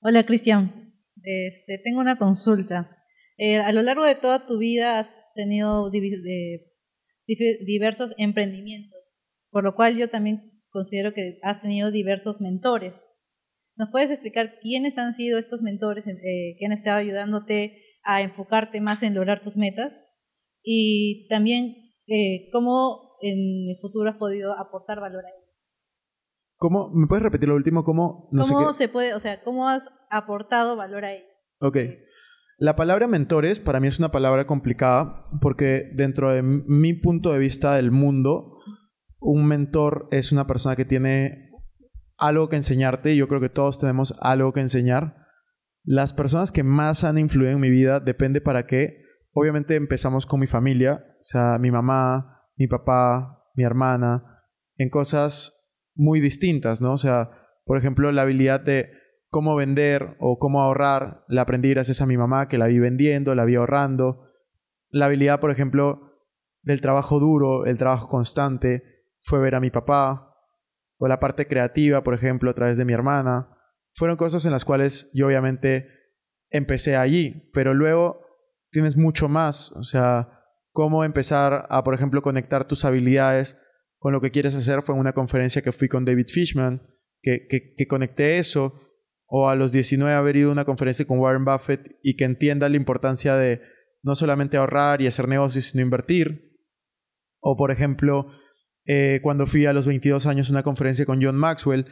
[0.00, 0.94] Hola, Cristian.
[1.22, 3.04] Este, tengo una consulta.
[3.36, 9.16] Eh, a lo largo de toda tu vida has tenido diversos emprendimientos,
[9.50, 13.12] por lo cual yo también considero que has tenido diversos mentores.
[13.76, 18.80] ¿Nos puedes explicar quiénes han sido estos mentores eh, que han estado ayudándote a enfocarte
[18.80, 20.06] más en lograr tus metas?
[20.64, 25.74] Y también eh, cómo en el futuro has podido aportar valor a ellos.
[26.56, 26.90] ¿Cómo?
[26.94, 27.84] ¿Me puedes repetir lo último?
[27.84, 28.28] ¿Cómo?
[28.32, 31.28] No sé ¿Cómo qué- se puede, o sea, cómo has aportado valor a ellos?
[31.60, 31.76] Ok.
[32.58, 37.38] La palabra mentores para mí es una palabra complicada porque dentro de mi punto de
[37.38, 38.58] vista del mundo,
[39.18, 41.50] un mentor es una persona que tiene
[42.16, 45.16] algo que enseñarte y yo creo que todos tenemos algo que enseñar.
[45.82, 49.03] Las personas que más han influido en mi vida depende para qué.
[49.34, 54.44] Obviamente empezamos con mi familia, o sea, mi mamá, mi papá, mi hermana,
[54.76, 55.60] en cosas
[55.94, 56.92] muy distintas, ¿no?
[56.92, 57.30] O sea,
[57.64, 58.90] por ejemplo, la habilidad de
[59.30, 63.34] cómo vender o cómo ahorrar, la aprendí gracias a mi mamá, que la vi vendiendo,
[63.34, 64.28] la vi ahorrando.
[64.90, 66.12] La habilidad, por ejemplo,
[66.62, 68.84] del trabajo duro, el trabajo constante,
[69.20, 70.30] fue ver a mi papá.
[70.98, 73.48] O la parte creativa, por ejemplo, a través de mi hermana.
[73.94, 75.88] Fueron cosas en las cuales yo obviamente
[76.50, 78.23] empecé allí, pero luego
[78.74, 79.72] tienes mucho más.
[79.72, 80.28] O sea,
[80.72, 83.56] cómo empezar a, por ejemplo, conectar tus habilidades
[83.98, 84.82] con lo que quieres hacer.
[84.82, 86.82] Fue en una conferencia que fui con David Fishman,
[87.22, 88.74] que, que, que conecté eso.
[89.26, 92.68] O a los 19 haber ido a una conferencia con Warren Buffett y que entienda
[92.68, 93.62] la importancia de
[94.02, 96.52] no solamente ahorrar y hacer negocios, sino invertir.
[97.40, 98.26] O, por ejemplo,
[98.84, 101.86] eh, cuando fui a los 22 años a una conferencia con John Maxwell,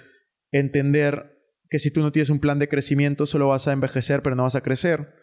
[0.50, 1.38] entender
[1.70, 4.42] que si tú no tienes un plan de crecimiento, solo vas a envejecer, pero no
[4.42, 5.14] vas a crecer.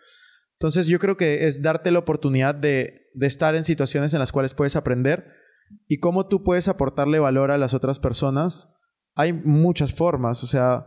[0.60, 4.54] Entonces yo creo que es darte la oportunidad de, estar en situaciones en las cuales
[4.54, 5.26] puedes aprender
[5.88, 8.70] y cómo tú puedes aportarle valor a las otras personas.
[9.16, 10.86] Hay muchas formas, o sea,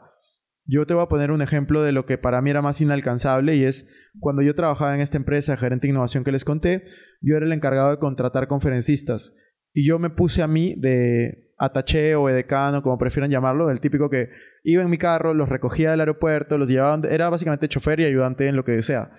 [0.66, 3.56] yo te voy a poner un ejemplo de lo que para mí era más inalcanzable
[3.56, 6.84] y es cuando yo trabajaba en esta empresa, gerente de innovación que les conté,
[7.22, 9.34] yo era el encargado de contratar conferencistas
[9.72, 14.10] y yo me puse a mí de ataché o edecano, como prefieran llamarlo, el típico
[14.10, 14.28] que
[14.64, 18.48] iba en mi carro, los recogía del aeropuerto, los llevaba, era básicamente chofer y ayudante
[18.48, 19.10] en lo que sea.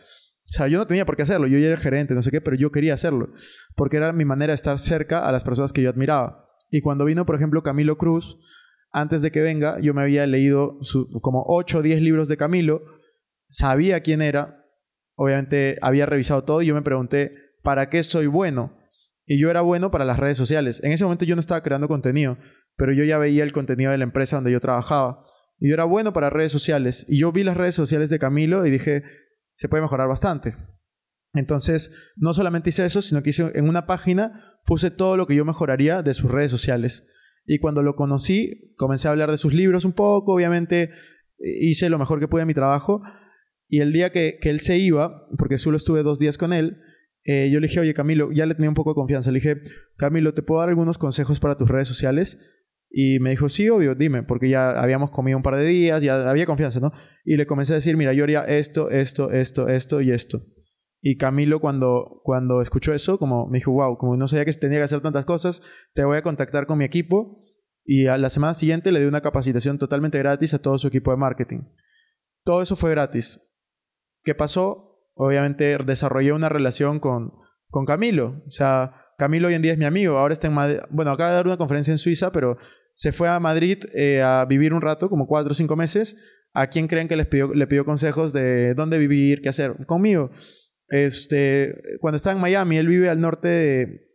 [0.53, 2.39] O sea, yo no tenía por qué hacerlo, yo ya era gerente, no sé qué,
[2.39, 3.29] pero yo quería hacerlo,
[3.75, 6.47] porque era mi manera de estar cerca a las personas que yo admiraba.
[6.69, 8.37] Y cuando vino, por ejemplo, Camilo Cruz,
[8.91, 12.37] antes de que venga, yo me había leído su- como 8 o 10 libros de
[12.37, 12.83] Camilo,
[13.49, 14.63] sabía quién era,
[15.15, 17.33] obviamente había revisado todo y yo me pregunté,
[17.63, 18.77] ¿para qué soy bueno?
[19.25, 20.83] Y yo era bueno para las redes sociales.
[20.83, 22.37] En ese momento yo no estaba creando contenido,
[22.75, 25.23] pero yo ya veía el contenido de la empresa donde yo trabajaba.
[25.59, 27.05] Y yo era bueno para redes sociales.
[27.07, 29.03] Y yo vi las redes sociales de Camilo y dije,
[29.55, 30.55] se puede mejorar bastante.
[31.33, 35.35] Entonces, no solamente hice eso, sino que hice en una página, puse todo lo que
[35.35, 37.07] yo mejoraría de sus redes sociales.
[37.45, 40.91] Y cuando lo conocí, comencé a hablar de sus libros un poco, obviamente
[41.39, 43.01] hice lo mejor que pude en mi trabajo.
[43.67, 46.79] Y el día que, que él se iba, porque solo estuve dos días con él,
[47.25, 49.31] eh, yo le dije, oye Camilo, ya le tenía un poco de confianza.
[49.31, 49.61] Le dije,
[49.97, 52.62] Camilo, ¿te puedo dar algunos consejos para tus redes sociales?
[52.95, 56.29] Y me dijo, sí, obvio, dime, porque ya habíamos comido un par de días, ya
[56.29, 56.91] había confianza, ¿no?
[57.25, 60.43] Y le comencé a decir, mira, yo haría esto, esto, esto, esto y esto.
[61.01, 64.77] Y Camilo cuando, cuando escuchó eso, como me dijo, wow, como no sabía que tenía
[64.77, 65.63] que hacer tantas cosas,
[65.95, 67.43] te voy a contactar con mi equipo.
[67.83, 71.09] Y a la semana siguiente le di una capacitación totalmente gratis a todo su equipo
[71.09, 71.61] de marketing.
[72.43, 73.41] Todo eso fue gratis.
[74.23, 75.09] ¿Qué pasó?
[75.15, 77.33] Obviamente desarrollé una relación con,
[77.69, 78.43] con Camilo.
[78.47, 80.19] O sea, Camilo hoy en día es mi amigo.
[80.19, 80.77] Ahora está en Madrid.
[80.91, 82.57] Bueno, acaba de dar una conferencia en Suiza, pero
[82.95, 86.15] se fue a Madrid eh, a vivir un rato, como cuatro o cinco meses.
[86.53, 89.85] ¿A quién creen que les pidió, le pidió consejos de dónde vivir, qué hacer?
[89.87, 90.29] Conmigo.
[90.87, 94.07] Este, cuando estaba en Miami, él vive al norte de,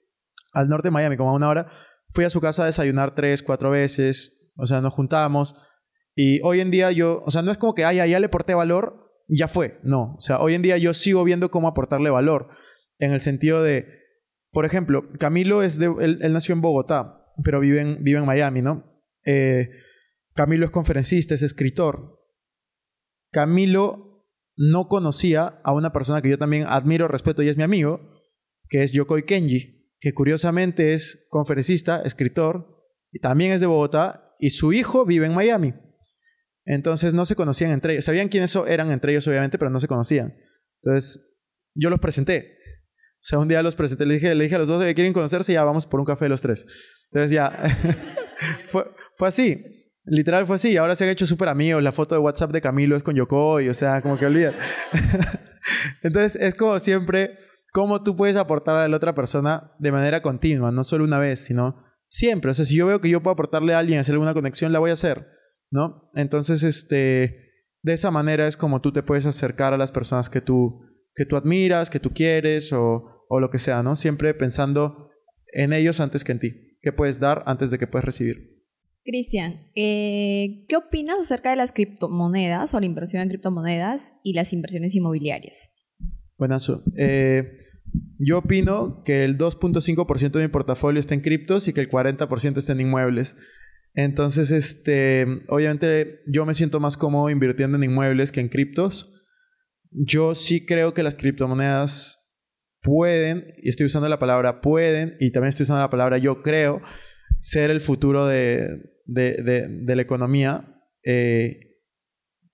[0.53, 1.69] al norte de Miami, como a una hora.
[2.11, 4.53] Fui a su casa a desayunar tres, cuatro veces.
[4.57, 5.57] O sea, nos juntábamos.
[6.15, 8.55] Y hoy en día yo, o sea, no es como que, ay, ya le aporté
[8.55, 9.81] valor, ya fue.
[9.83, 10.15] No.
[10.15, 12.51] O sea, hoy en día yo sigo viendo cómo aportarle valor.
[13.01, 13.87] En el sentido de,
[14.53, 18.63] por ejemplo, Camilo es de, él nació en Bogotá, pero vive en, vive en Miami,
[18.63, 19.03] ¿no?
[19.25, 19.71] Eh,
[20.35, 22.19] Camilo es conferencista, es escritor.
[23.33, 24.27] Camilo
[24.57, 28.01] no conocía a una persona que yo también admiro, respeto y es mi amigo,
[28.69, 32.77] que es Yokoi Kenji, que curiosamente es conferencista, escritor,
[33.13, 35.75] y también es de Bogotá, y su hijo vive en Miami.
[36.65, 38.05] Entonces no se conocían entre ellos.
[38.05, 40.35] Sabían quiénes eran entre ellos, obviamente, pero no se conocían.
[40.83, 41.39] Entonces
[41.75, 42.59] yo los presenté.
[43.21, 45.13] O sea, un día los presenté, le dije, le dije a los dos que quieren
[45.13, 46.67] conocerse, ya vamos por un café los tres.
[47.11, 47.51] Entonces ya,
[48.67, 48.85] fue,
[49.15, 49.65] fue así.
[50.05, 50.77] Literal fue así.
[50.77, 51.83] Ahora se han hecho súper amigos.
[51.83, 53.69] La foto de WhatsApp de Camilo es con Yokoi.
[53.69, 54.55] O sea, como que olvida.
[56.03, 57.39] Entonces es como siempre,
[57.73, 61.41] cómo tú puedes aportar a la otra persona de manera continua, no solo una vez,
[61.41, 62.51] sino siempre.
[62.51, 64.79] O sea, si yo veo que yo puedo aportarle a alguien, hacer alguna conexión, la
[64.79, 65.27] voy a hacer.
[65.71, 66.11] ¿No?
[66.15, 67.53] Entonces, este,
[67.83, 70.81] de esa manera es como tú te puedes acercar a las personas que tú,
[71.15, 73.95] que tú admiras, que tú quieres o, o lo que sea, ¿no?
[73.95, 75.11] Siempre pensando
[75.53, 76.68] en ellos antes que en ti.
[76.89, 78.65] ¿Qué puedes dar antes de que puedes recibir?
[79.05, 84.55] Cristian, eh, ¿qué opinas acerca de las criptomonedas o la inversión en criptomonedas y las
[84.55, 85.71] inversiones inmobiliarias?
[86.39, 86.83] Buenazo.
[86.97, 87.53] Eh,
[88.19, 92.57] yo opino que el 2.5% de mi portafolio está en criptos y que el 40%
[92.57, 93.37] está en inmuebles.
[93.93, 99.13] Entonces, este, obviamente yo me siento más cómodo invirtiendo en inmuebles que en criptos.
[99.91, 102.27] Yo sí creo que las criptomonedas
[102.83, 106.81] pueden, y estoy usando la palabra pueden, y también estoy usando la palabra yo creo,
[107.39, 108.69] ser el futuro de,
[109.07, 110.75] de, la economía.
[111.03, 111.69] Eh,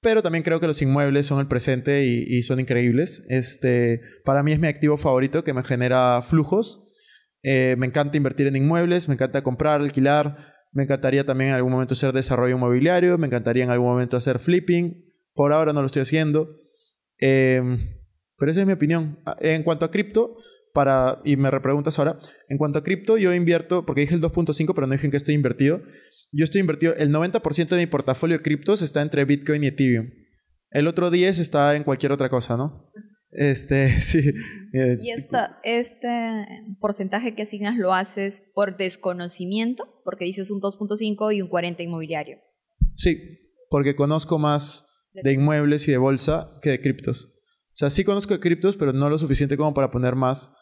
[0.01, 3.25] pero también creo que los inmuebles son el presente y, son increíbles.
[3.31, 6.83] Este, para mí es mi activo favorito que me genera flujos.
[7.43, 10.53] Eh, me encanta invertir en inmuebles, me encanta comprar, alquilar.
[10.73, 14.41] Me encantaría también en algún momento hacer desarrollo inmobiliario, me encantaría en algún momento hacer
[14.41, 15.05] flipping.
[15.33, 16.49] Por ahora no lo estoy haciendo.
[17.19, 17.79] Em,
[18.39, 19.19] pero esa es mi opinión.
[19.25, 20.37] Ah, en cuanto a cripto,
[20.73, 22.17] para, y me repreguntas ahora,
[22.49, 25.17] en cuanto a cripto, yo invierto, porque dije el 2.5, pero no dije en qué
[25.17, 25.81] estoy invertido.
[26.33, 30.11] Yo estoy invertido, el 90% de mi portafolio de criptos está entre Bitcoin y Ethereum.
[30.71, 32.91] El otro 10 está en cualquier otra cosa, ¿no?
[33.31, 34.19] Este, sí.
[34.73, 36.45] Eh, ¿Y esta, este
[36.81, 40.01] porcentaje que asignas lo haces por desconocimiento?
[40.05, 42.39] Porque dices un 2.5 y un 40 inmobiliario.
[42.97, 43.19] Sí,
[43.71, 47.34] porque conozco más de inmuebles y de bolsa que de criptos.
[47.75, 50.53] O sea, sí conozco de criptos, pero no lo suficiente como para poner más.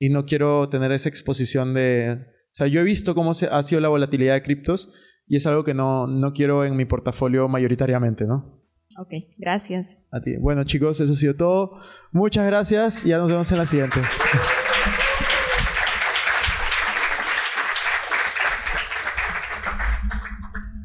[0.00, 2.18] Y no quiero tener esa exposición de...
[2.20, 4.92] O sea, yo he visto cómo se, ha sido la volatilidad de criptos
[5.28, 8.60] y es algo que no, no quiero en mi portafolio mayoritariamente, ¿no?
[8.98, 9.98] Ok, gracias.
[10.10, 10.36] A ti.
[10.40, 11.78] Bueno, chicos, eso ha sido todo.
[12.10, 14.00] Muchas gracias y ya nos vemos en la siguiente.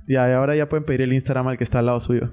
[0.08, 2.30] ya, y ahora ya pueden pedir el Instagram al que está al lado suyo.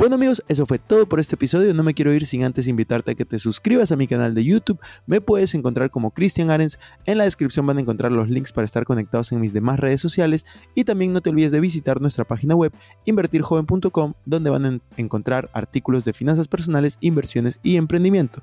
[0.00, 1.74] Bueno amigos, eso fue todo por este episodio.
[1.74, 4.42] No me quiero ir sin antes invitarte a que te suscribas a mi canal de
[4.42, 4.80] YouTube.
[5.06, 6.78] Me puedes encontrar como Cristian Arens.
[7.04, 10.00] En la descripción van a encontrar los links para estar conectados en mis demás redes
[10.00, 10.46] sociales.
[10.74, 12.72] Y también no te olvides de visitar nuestra página web
[13.04, 18.42] invertirjoven.com donde van a encontrar artículos de finanzas personales, inversiones y emprendimiento.